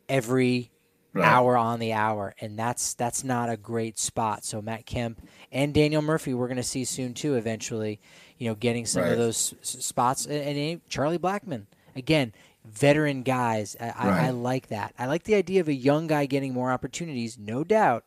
[0.08, 0.72] every
[1.14, 1.26] right.
[1.26, 4.44] hour on the hour, and that's that's not a great spot.
[4.44, 7.34] So Matt Kemp and Daniel Murphy, we're going to see soon too.
[7.34, 8.00] Eventually,
[8.38, 9.12] you know, getting some right.
[9.12, 12.32] of those s- spots, and, and, Charlie Blackmon again.
[12.66, 13.98] Veteran guys, I, right.
[13.98, 14.94] I, I like that.
[14.98, 18.06] I like the idea of a young guy getting more opportunities, no doubt.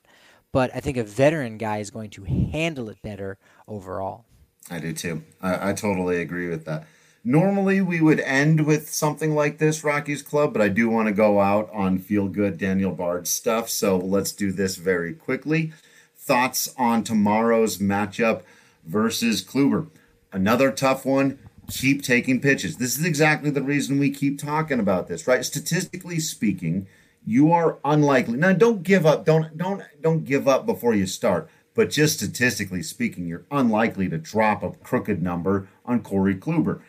[0.52, 3.38] But I think a veteran guy is going to handle it better
[3.68, 4.26] overall.
[4.72, 5.24] I do too.
[5.44, 6.88] I, I totally agree with that.
[7.24, 11.14] Normally, we would end with something like this, Rockies Club, but I do want to
[11.14, 13.70] go out on feel good Daniel Bard stuff.
[13.70, 15.74] So let's do this very quickly.
[16.16, 18.44] Thoughts on tomorrow's matchup
[18.86, 19.88] versus Kluber.
[20.32, 21.40] Another tough one.
[21.70, 22.78] Keep taking pitches.
[22.78, 25.44] This is exactly the reason we keep talking about this, right?
[25.44, 26.88] Statistically speaking,
[27.26, 28.38] you are unlikely.
[28.38, 29.26] Now, don't give up.
[29.26, 31.50] Don't don't don't give up before you start.
[31.76, 36.82] But just statistically speaking, you're unlikely to drop a crooked number on Corey Kluber.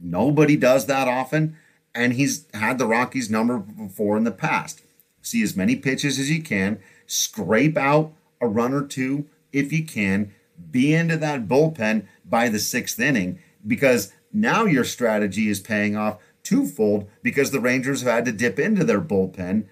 [0.00, 1.56] Nobody does that often,
[1.94, 4.82] and he's had the Rockies number before in the past.
[5.22, 9.84] See as many pitches as you can, scrape out a run or two if you
[9.84, 10.32] can,
[10.70, 16.18] be into that bullpen by the sixth inning because now your strategy is paying off
[16.42, 19.66] twofold because the Rangers have had to dip into their bullpen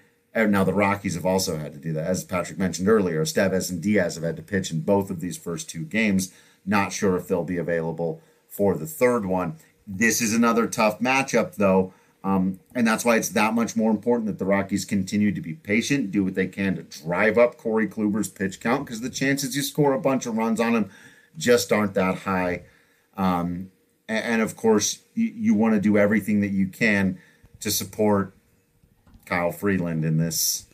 [0.45, 3.23] now the Rockies have also had to do that, as Patrick mentioned earlier.
[3.23, 6.31] Estevez and Diaz have had to pitch in both of these first two games.
[6.65, 9.55] Not sure if they'll be available for the third one.
[9.87, 14.27] This is another tough matchup, though, um, and that's why it's that much more important
[14.27, 17.87] that the Rockies continue to be patient, do what they can to drive up Corey
[17.87, 20.89] Kluber's pitch count, because the chances you score a bunch of runs on him
[21.37, 22.63] just aren't that high.
[23.15, 23.71] Um,
[24.09, 27.17] and, and, of course, you, you want to do everything that you can
[27.61, 28.33] to support
[29.25, 30.67] Kyle Freeland in this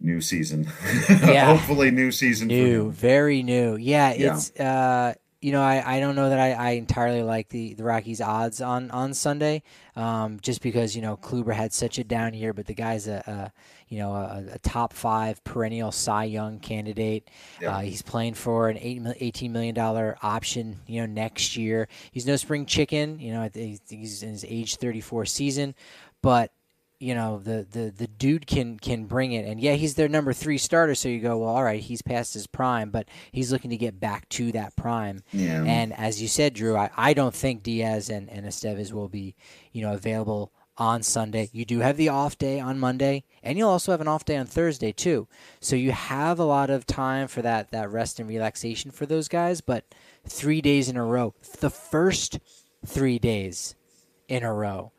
[0.00, 0.68] new season.
[1.08, 1.46] Yeah.
[1.46, 3.76] Hopefully new season new, very new.
[3.76, 5.12] Yeah, it's yeah.
[5.12, 5.14] uh
[5.44, 8.62] you know, I, I don't know that I, I entirely like the, the Rockies odds
[8.62, 9.62] on, on Sunday,
[9.94, 13.22] um, just because, you know, Kluber had such a down year, but the guy's a,
[13.26, 13.52] a
[13.90, 17.28] you know, a, a, top five perennial Cy Young candidate.
[17.60, 17.76] Yeah.
[17.76, 21.88] Uh, he's playing for an eight, $18 million option, you know, next year.
[22.10, 25.74] He's no spring chicken, you know, he's in his age 34 season,
[26.22, 26.52] but
[27.00, 29.44] you know the, the the dude can can bring it.
[29.46, 30.94] And yeah he's their number three starter.
[30.94, 34.00] So you go well all right he's past his prime but he's looking to get
[34.00, 35.22] back to that prime.
[35.32, 35.64] Yeah.
[35.64, 39.34] and as you said drew i, I don't think diaz and, and estevez will be
[39.72, 41.50] you know available on sunday.
[41.52, 44.36] You do have the off day on monday and you'll also have an off day
[44.36, 45.28] on thursday too.
[45.60, 49.28] So you have a lot of time for that that rest and relaxation for those
[49.28, 49.84] guys but
[50.26, 52.38] three days in a row the first
[52.86, 53.74] three days
[54.28, 54.90] in a row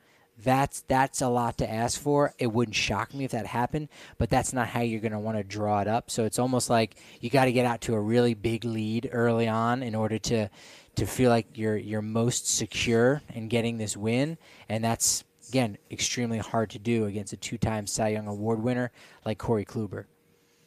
[0.45, 2.33] that's that's a lot to ask for.
[2.39, 5.37] It wouldn't shock me if that happened, but that's not how you're going to want
[5.37, 6.09] to draw it up.
[6.09, 9.47] So it's almost like you got to get out to a really big lead early
[9.49, 10.49] on in order to
[10.95, 14.37] to feel like you're you're most secure in getting this win,
[14.69, 18.91] and that's again extremely hard to do against a two-time Cy Young Award winner
[19.25, 20.05] like Corey Kluber.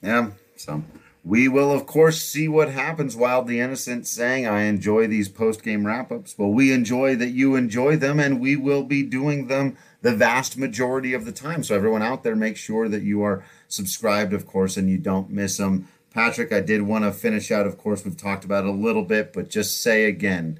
[0.03, 0.83] Yeah, so
[1.29, 3.15] we will, of course, see what happens.
[3.15, 6.35] Wildly Innocent saying, I enjoy these post game wrap ups.
[6.39, 10.57] Well, we enjoy that you enjoy them, and we will be doing them the vast
[10.57, 11.63] majority of the time.
[11.63, 15.29] So, everyone out there, make sure that you are subscribed, of course, and you don't
[15.29, 15.89] miss them.
[16.15, 17.67] Patrick, I did want to finish out.
[17.67, 20.59] Of course, we've talked about it a little bit, but just say again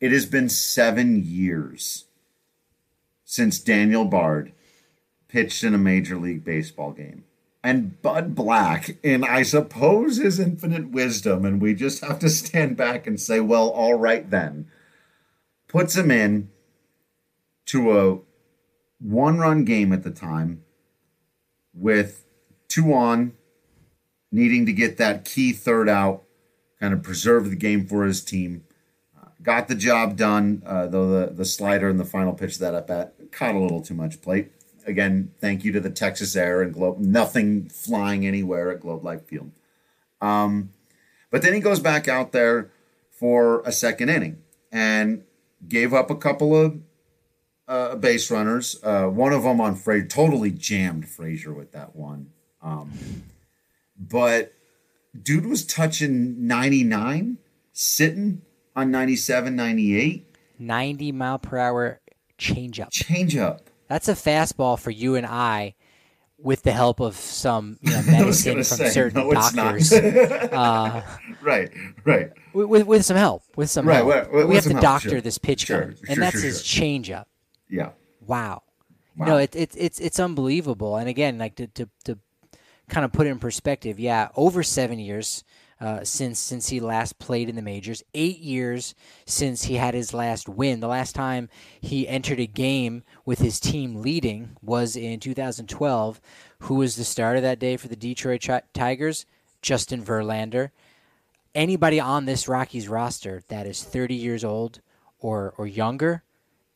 [0.00, 2.06] it has been seven years
[3.26, 4.52] since Daniel Bard
[5.28, 7.24] pitched in a Major League Baseball game
[7.62, 12.76] and Bud Black, in I suppose his infinite wisdom, and we just have to stand
[12.76, 14.68] back and say, well, all right then,
[15.68, 16.50] puts him in
[17.66, 18.18] to a
[18.98, 20.62] one run game at the time
[21.74, 22.24] with
[22.68, 23.32] two on,
[24.32, 26.24] needing to get that key third out,
[26.78, 28.64] kind of preserve the game for his team.
[29.16, 32.74] Uh, got the job done, uh, though the, the slider and the final pitch that
[32.74, 34.50] at bat caught a little too much plate
[34.86, 36.98] again, thank you to the Texas Air and Globe.
[36.98, 39.52] Nothing flying anywhere at Globe Life Field.
[40.20, 40.70] Um,
[41.30, 42.70] but then he goes back out there
[43.10, 44.38] for a second inning
[44.72, 45.24] and
[45.66, 46.80] gave up a couple of
[47.68, 48.78] uh, base runners.
[48.82, 52.30] Uh, one of them on Frazier, totally jammed Frazier with that one.
[52.62, 52.92] Um,
[53.96, 54.52] but
[55.20, 57.38] dude was touching 99,
[57.72, 58.42] sitting
[58.74, 60.26] on 97, 98.
[60.58, 62.00] 90 mile per hour
[62.38, 62.90] changeup.
[62.90, 63.60] Changeup.
[63.90, 65.74] That's a fastball for you and I
[66.38, 69.92] with the help of some you know, medicine from say, certain no, doctors.
[69.92, 71.02] uh,
[71.42, 71.70] right,
[72.04, 72.30] right.
[72.54, 74.32] With, with some help, with some right, help.
[74.32, 75.20] With, we have to help, doctor sure.
[75.20, 77.24] this pitch sure, count, and that's sure, his changeup.
[77.68, 77.90] Yeah.
[78.20, 78.62] Wow.
[79.16, 79.26] wow.
[79.26, 80.96] No, it, it, it's it's unbelievable.
[80.96, 82.16] And again, like to, to to
[82.88, 85.42] kind of put it in perspective, yeah, over seven years.
[85.80, 88.02] Uh, since since he last played in the majors.
[88.14, 90.80] Eight years since he had his last win.
[90.80, 91.48] The last time
[91.80, 96.20] he entered a game with his team leading was in 2012.
[96.60, 99.24] Who was the starter that day for the Detroit Tigers?
[99.62, 100.70] Justin Verlander.
[101.54, 104.80] Anybody on this Rockies roster that is 30 years old
[105.18, 106.22] or or younger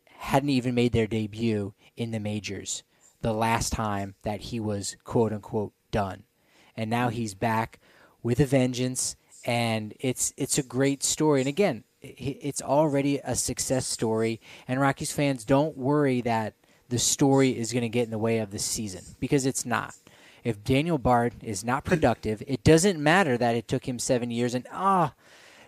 [0.07, 2.82] hadn't even made their debut in the majors
[3.20, 6.24] the last time that he was quote unquote done.
[6.76, 7.78] And now he's back
[8.25, 9.14] with a vengeance
[9.45, 11.41] and it's it's a great story.
[11.41, 16.55] And again, it's already a success story and Rockies fans don't worry that
[16.89, 19.95] the story is going to get in the way of the season because it's not.
[20.43, 24.55] If Daniel Bard is not productive, it doesn't matter that it took him 7 years
[24.55, 25.20] and ah oh,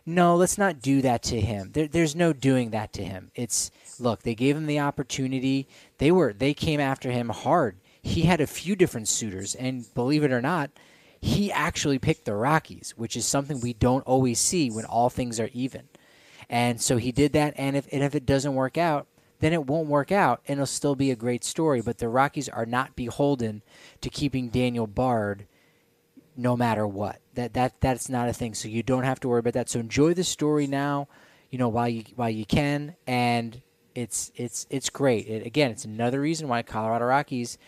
[0.08, 1.72] no, let's not do that to him.
[1.72, 3.32] There, there's no doing that to him.
[3.34, 5.68] It's look, they gave him the opportunity.
[5.98, 7.76] They were they came after him hard.
[8.02, 10.70] He had a few different suitors, and believe it or not,
[11.20, 15.40] he actually picked the Rockies, which is something we don't always see when all things
[15.40, 15.88] are even.
[16.48, 17.54] And so he did that.
[17.56, 19.06] And if and if it doesn't work out,
[19.40, 21.80] then it won't work out, and it'll still be a great story.
[21.80, 23.62] But the Rockies are not beholden
[24.00, 25.46] to keeping Daniel Bard
[26.36, 27.20] no matter what.
[27.34, 28.54] That that that's not a thing.
[28.54, 29.68] So you don't have to worry about that.
[29.68, 31.08] So enjoy the story now,
[31.50, 33.60] you know, while you while you can, and
[33.94, 35.26] it's it's it's great.
[35.26, 37.58] It, again, it's another reason why Colorado Rockies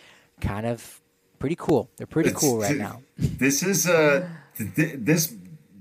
[0.41, 1.01] kind of
[1.39, 1.91] pretty cool.
[1.97, 3.03] They're pretty it's, cool right now.
[3.17, 5.35] This is a th- this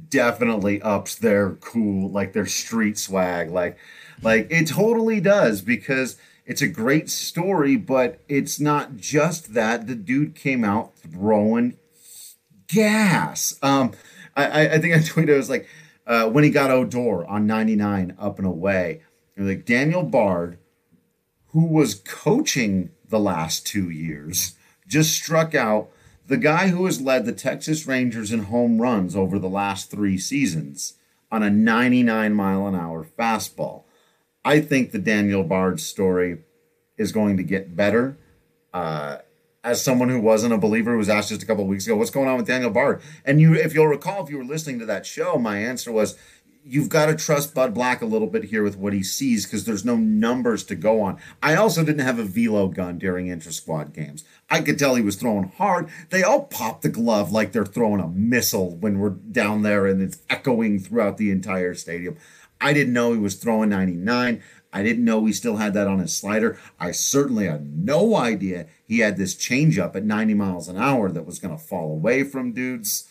[0.10, 3.78] definitely ups their cool, like their street swag, like
[4.22, 9.88] like it totally does because it's a great story, but it's not just that.
[9.88, 11.78] The dude came out throwing
[12.68, 13.60] gas.
[13.62, 13.94] Um,
[14.36, 15.68] I, I think I tweeted, it was like,
[16.06, 19.02] uh, when he got Odor on 99 up and away,
[19.36, 20.58] like Daniel Bard,
[21.48, 24.56] who was coaching the last two years,
[24.88, 25.90] just struck out
[26.28, 30.18] the guy who has led the Texas Rangers in home runs over the last three
[30.18, 30.96] seasons
[31.32, 33.84] on a 99 mile an hour fastball.
[34.44, 36.40] I think the Daniel Bard story
[36.98, 38.18] is going to get better.
[38.74, 39.18] Uh,
[39.64, 41.96] as someone who wasn't a believer who was asked just a couple of weeks ago,
[41.96, 43.02] what's going on with Daniel Bard?
[43.26, 46.18] And you, if you'll recall, if you were listening to that show, my answer was,
[46.64, 49.66] you've got to trust Bud Black a little bit here with what he sees because
[49.66, 51.18] there's no numbers to go on.
[51.42, 54.24] I also didn't have a velo gun during inter squad games.
[54.50, 55.90] I could tell he was throwing hard.
[56.10, 60.02] They all pop the glove like they're throwing a missile when we're down there and
[60.02, 62.18] it's echoing throughout the entire stadium.
[62.60, 64.42] I didn't know he was throwing 99.
[64.74, 66.60] I didn't know he still had that on his slider.
[66.80, 71.26] I certainly had no idea he had this changeup at 90 miles an hour that
[71.26, 73.08] was going to fall away from dudes.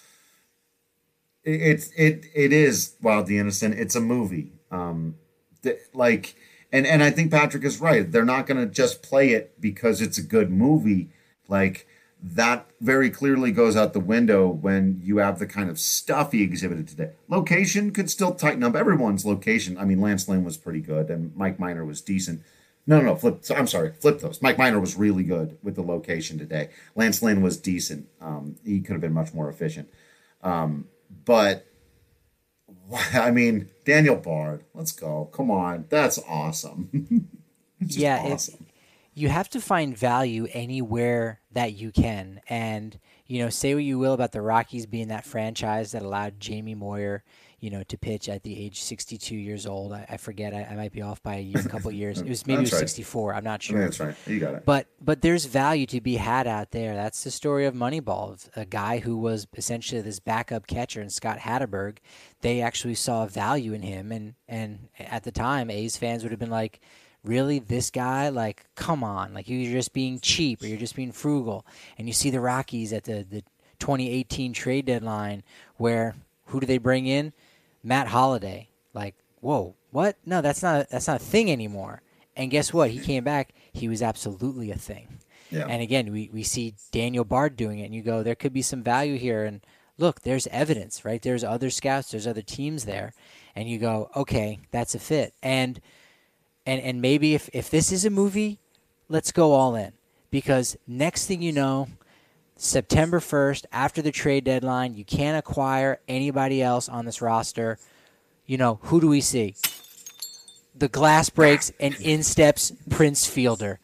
[1.46, 3.78] It's it, it is Wild the Innocent.
[3.78, 4.52] It's a movie.
[4.72, 5.14] Um,
[5.62, 6.34] th- like,
[6.72, 8.10] and and I think Patrick is right.
[8.10, 11.08] They're not going to just play it because it's a good movie.
[11.48, 11.86] Like
[12.20, 16.42] that very clearly goes out the window when you have the kind of stuff he
[16.42, 17.12] exhibited today.
[17.28, 19.78] Location could still tighten up everyone's location.
[19.78, 22.42] I mean, Lance Lynn was pretty good, and Mike Minor was decent.
[22.88, 23.44] No, no, no, flip.
[23.54, 24.42] I'm sorry, flip those.
[24.42, 26.70] Mike Minor was really good with the location today.
[26.96, 28.08] Lance Lynn was decent.
[28.20, 29.88] Um, he could have been much more efficient.
[30.42, 30.86] Um,
[31.26, 31.66] but
[33.12, 35.28] I mean, Daniel Bard, let's go.
[35.32, 37.28] Come on, that's awesome.
[37.80, 38.66] yeah, awesome
[39.16, 42.38] you have to find value anywhere that you can.
[42.50, 46.38] And, you know, say what you will about the Rockies being that franchise that allowed
[46.38, 47.24] Jamie Moyer,
[47.66, 49.92] you know, to pitch at the age 62 years old.
[49.92, 50.54] I, I forget.
[50.54, 52.20] I, I, might be off by a, year, a couple years.
[52.20, 52.78] It was maybe it was right.
[52.78, 53.34] 64.
[53.34, 53.80] I'm not sure.
[53.80, 54.14] That's right.
[54.24, 54.64] You got it.
[54.64, 56.94] But but there's value to be had out there.
[56.94, 58.34] That's the story of Moneyball.
[58.34, 61.96] Of a guy who was essentially this backup catcher and Scott Hatteberg.
[62.40, 66.38] They actually saw value in him, and and at the time, A's fans would have
[66.38, 66.78] been like
[67.24, 71.10] really this guy like come on like you're just being cheap or you're just being
[71.10, 71.66] frugal
[71.98, 73.42] and you see the rockies at the, the
[73.80, 75.42] 2018 trade deadline
[75.76, 76.14] where
[76.46, 77.32] who do they bring in
[77.86, 78.68] matt Holliday.
[78.92, 80.16] like whoa what?
[80.26, 82.02] No that's not a, that's not a thing anymore.
[82.36, 82.90] And guess what?
[82.90, 83.54] He came back.
[83.72, 85.20] He was absolutely a thing.
[85.48, 85.66] Yeah.
[85.68, 88.62] and again we, we see daniel bard doing it and you go there could be
[88.62, 89.44] some value here.
[89.44, 89.60] And
[89.96, 91.22] look there's evidence right?
[91.22, 93.14] There's other scouts there's other teams there.
[93.54, 95.34] And you go okay that's a fit.
[95.42, 95.80] And
[96.66, 98.58] and and maybe if if this is a movie,
[99.08, 99.92] let's go all in.
[100.30, 101.88] Because next thing you know,
[102.56, 107.78] September 1st, after the trade deadline, you can't acquire anybody else on this roster.
[108.46, 109.54] You know, who do we see?
[110.74, 113.78] The glass breaks and in steps Prince Fielder.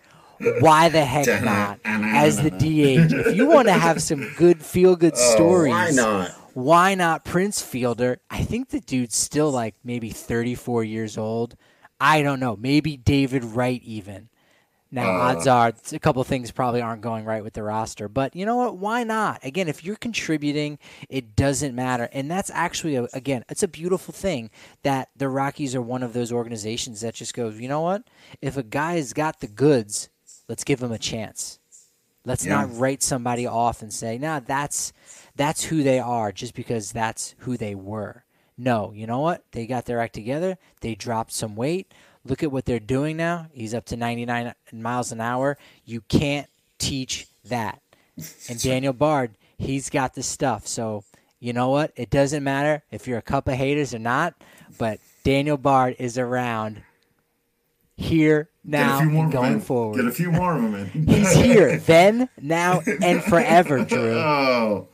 [0.61, 1.81] Why the heck not?
[1.85, 3.12] Ah, As the DH.
[3.12, 6.31] If you want to have some good feel good oh, stories, why not?
[6.55, 8.20] Why not Prince Fielder?
[8.31, 11.57] I think the dude's still like maybe 34 years old.
[12.01, 12.57] I don't know.
[12.57, 14.28] Maybe David Wright even.
[14.94, 18.36] Now, uh, odds are a couple things probably aren't going right with the roster, but
[18.36, 18.77] you know what?
[18.77, 19.43] Why not?
[19.43, 20.78] Again, if you're contributing,
[21.09, 24.51] it doesn't matter, and that's actually a, again, it's a beautiful thing
[24.82, 28.05] that the Rockies are one of those organizations that just goes, you know what?
[28.43, 30.10] If a guy's got the goods,
[30.47, 31.59] let's give him a chance.
[32.27, 32.60] Let's yeah.
[32.60, 34.93] not write somebody off and say, "Nah, that's
[35.35, 38.24] that's who they are," just because that's who they were.
[38.56, 39.44] No, you know what?
[39.51, 40.56] They got their act together.
[40.82, 41.93] They dropped some weight
[42.24, 43.47] Look at what they're doing now.
[43.53, 45.59] He's up to 99 miles an hour.
[45.85, 47.81] You can't teach that.
[48.49, 50.66] And Daniel Bard, he's got the stuff.
[50.66, 51.05] So,
[51.40, 51.93] you know what?
[51.97, 54.35] It doesn't matter if you're a cup of haters or not,
[54.78, 56.82] but Daniel Bard is around
[57.97, 59.97] here now and going forward.
[59.97, 61.07] Get a few more of them in.
[61.09, 64.15] he's here then, now, and forever, Drew.
[64.15, 64.89] Oh,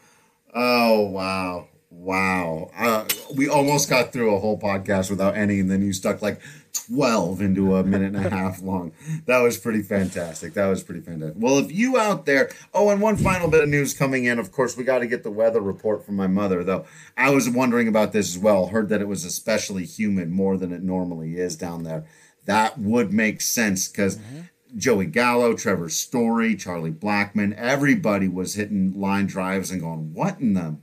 [0.55, 1.69] oh, wow.
[1.91, 2.71] Wow.
[2.77, 6.41] Uh, we almost got through a whole podcast without any, and then you stuck like
[6.73, 8.93] 12 into a minute and a half long.
[9.27, 10.55] That was pretty fantastic.
[10.55, 11.37] That was pretty fantastic.
[11.39, 14.39] Well, if you out there, oh, and one final bit of news coming in.
[14.39, 16.87] Of course, we got to get the weather report from my mother, though.
[17.17, 18.69] I was wondering about this as well.
[18.69, 22.07] Heard that it was especially humid more than it normally is down there.
[22.47, 24.17] That would make sense because.
[24.17, 24.41] Mm-hmm.
[24.77, 30.53] Joey Gallo, Trevor Story, Charlie Blackmon, everybody was hitting line drives and going, What in
[30.53, 30.77] the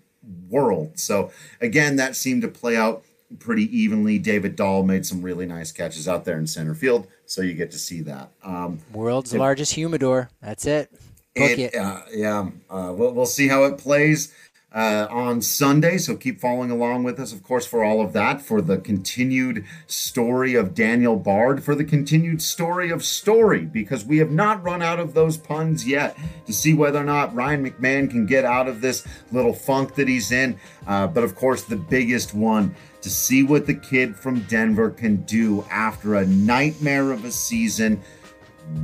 [0.50, 1.00] world?
[1.00, 1.32] So,
[1.62, 3.05] again, that seemed to play out
[3.40, 4.20] pretty evenly.
[4.20, 7.72] David Dahl made some really nice catches out there in center field, so you get
[7.72, 8.30] to see that.
[8.44, 10.30] Um, World's it, largest humidor.
[10.42, 10.92] That's it.
[11.36, 11.76] Book it, it.
[11.76, 14.34] Uh, yeah, uh, we'll, we'll see how it plays
[14.76, 15.98] uh, on Sunday.
[15.98, 19.66] So keep following along with us, of course, for all of that, for the continued
[19.88, 24.82] story of Daniel Bard, for the continued story of Story, because we have not run
[24.82, 28.68] out of those puns yet to see whether or not Ryan McMahon can get out
[28.68, 30.60] of this little funk that he's in.
[30.86, 35.18] Uh, but of course, the biggest one to see what the kid from Denver can
[35.24, 38.02] do after a nightmare of a season.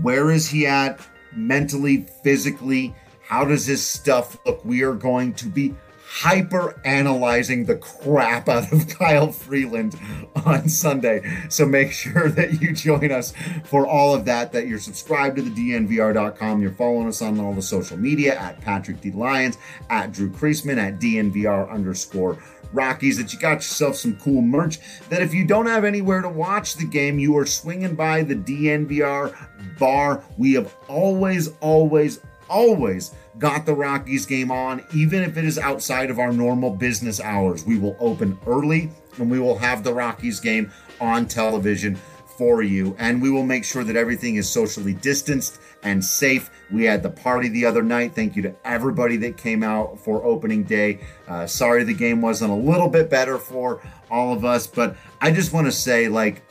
[0.01, 1.01] Where is he at
[1.35, 2.95] mentally, physically?
[3.31, 4.65] How does this stuff look?
[4.65, 9.97] We are going to be hyper analyzing the crap out of Kyle Freeland
[10.45, 11.23] on Sunday.
[11.47, 13.33] So make sure that you join us
[13.63, 16.61] for all of that, that you're subscribed to the DNVR.com.
[16.61, 19.11] You're following us on all the social media at Patrick D.
[19.11, 19.57] Lyons,
[19.89, 22.37] at Drew Creasman, at DNVR underscore
[22.73, 24.79] Rockies, that you got yourself some cool merch.
[25.07, 28.35] That if you don't have anywhere to watch the game, you are swinging by the
[28.35, 30.21] DNVR bar.
[30.37, 36.09] We have always, always, always got the Rockies game on, even if it is outside
[36.09, 37.65] of our normal business hours.
[37.65, 41.95] We will open early and we will have the Rockies game on television
[42.37, 42.95] for you.
[42.97, 46.49] And we will make sure that everything is socially distanced and safe.
[46.71, 48.13] We had the party the other night.
[48.15, 50.99] Thank you to everybody that came out for opening day.
[51.27, 55.31] Uh, sorry the game wasn't a little bit better for all of us, but I
[55.31, 56.41] just want to say, like,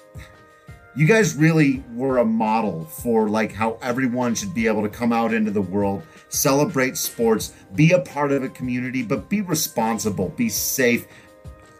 [0.96, 5.12] you guys really were a model for like how everyone should be able to come
[5.12, 10.30] out into the world celebrate sports be a part of a community but be responsible
[10.30, 11.06] be safe.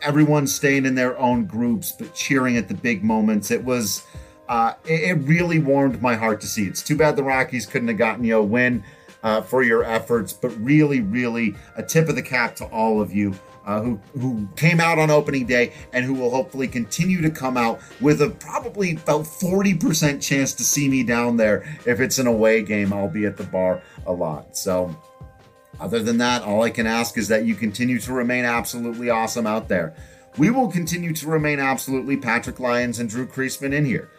[0.02, 3.50] Everyone staying in their own groups but cheering at the big moments.
[3.50, 4.06] It was
[4.48, 6.64] uh, it, really warmed my heart to see.
[6.64, 8.82] It's too bad the rockies couldn't have gotten you a win
[9.22, 13.12] uh, for your efforts but really really a tip of the cap to all of
[13.12, 13.34] you
[13.66, 17.56] uh, who who came out on opening day and who will hopefully continue to come
[17.56, 22.26] out with a probably about 40% chance to see me down there if it's an
[22.26, 22.92] away game.
[22.92, 24.56] I'll be at the bar a lot.
[24.56, 24.96] So
[25.78, 29.46] other than that, all I can ask is that you continue to remain absolutely awesome
[29.46, 29.94] out there.
[30.36, 34.10] We will continue to remain absolutely Patrick Lyons and Drew Creasman in here.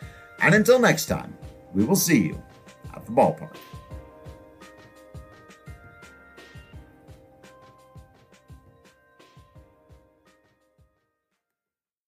[0.41, 1.37] And until next time,
[1.73, 2.43] we will see you
[2.93, 3.55] at the ballpark.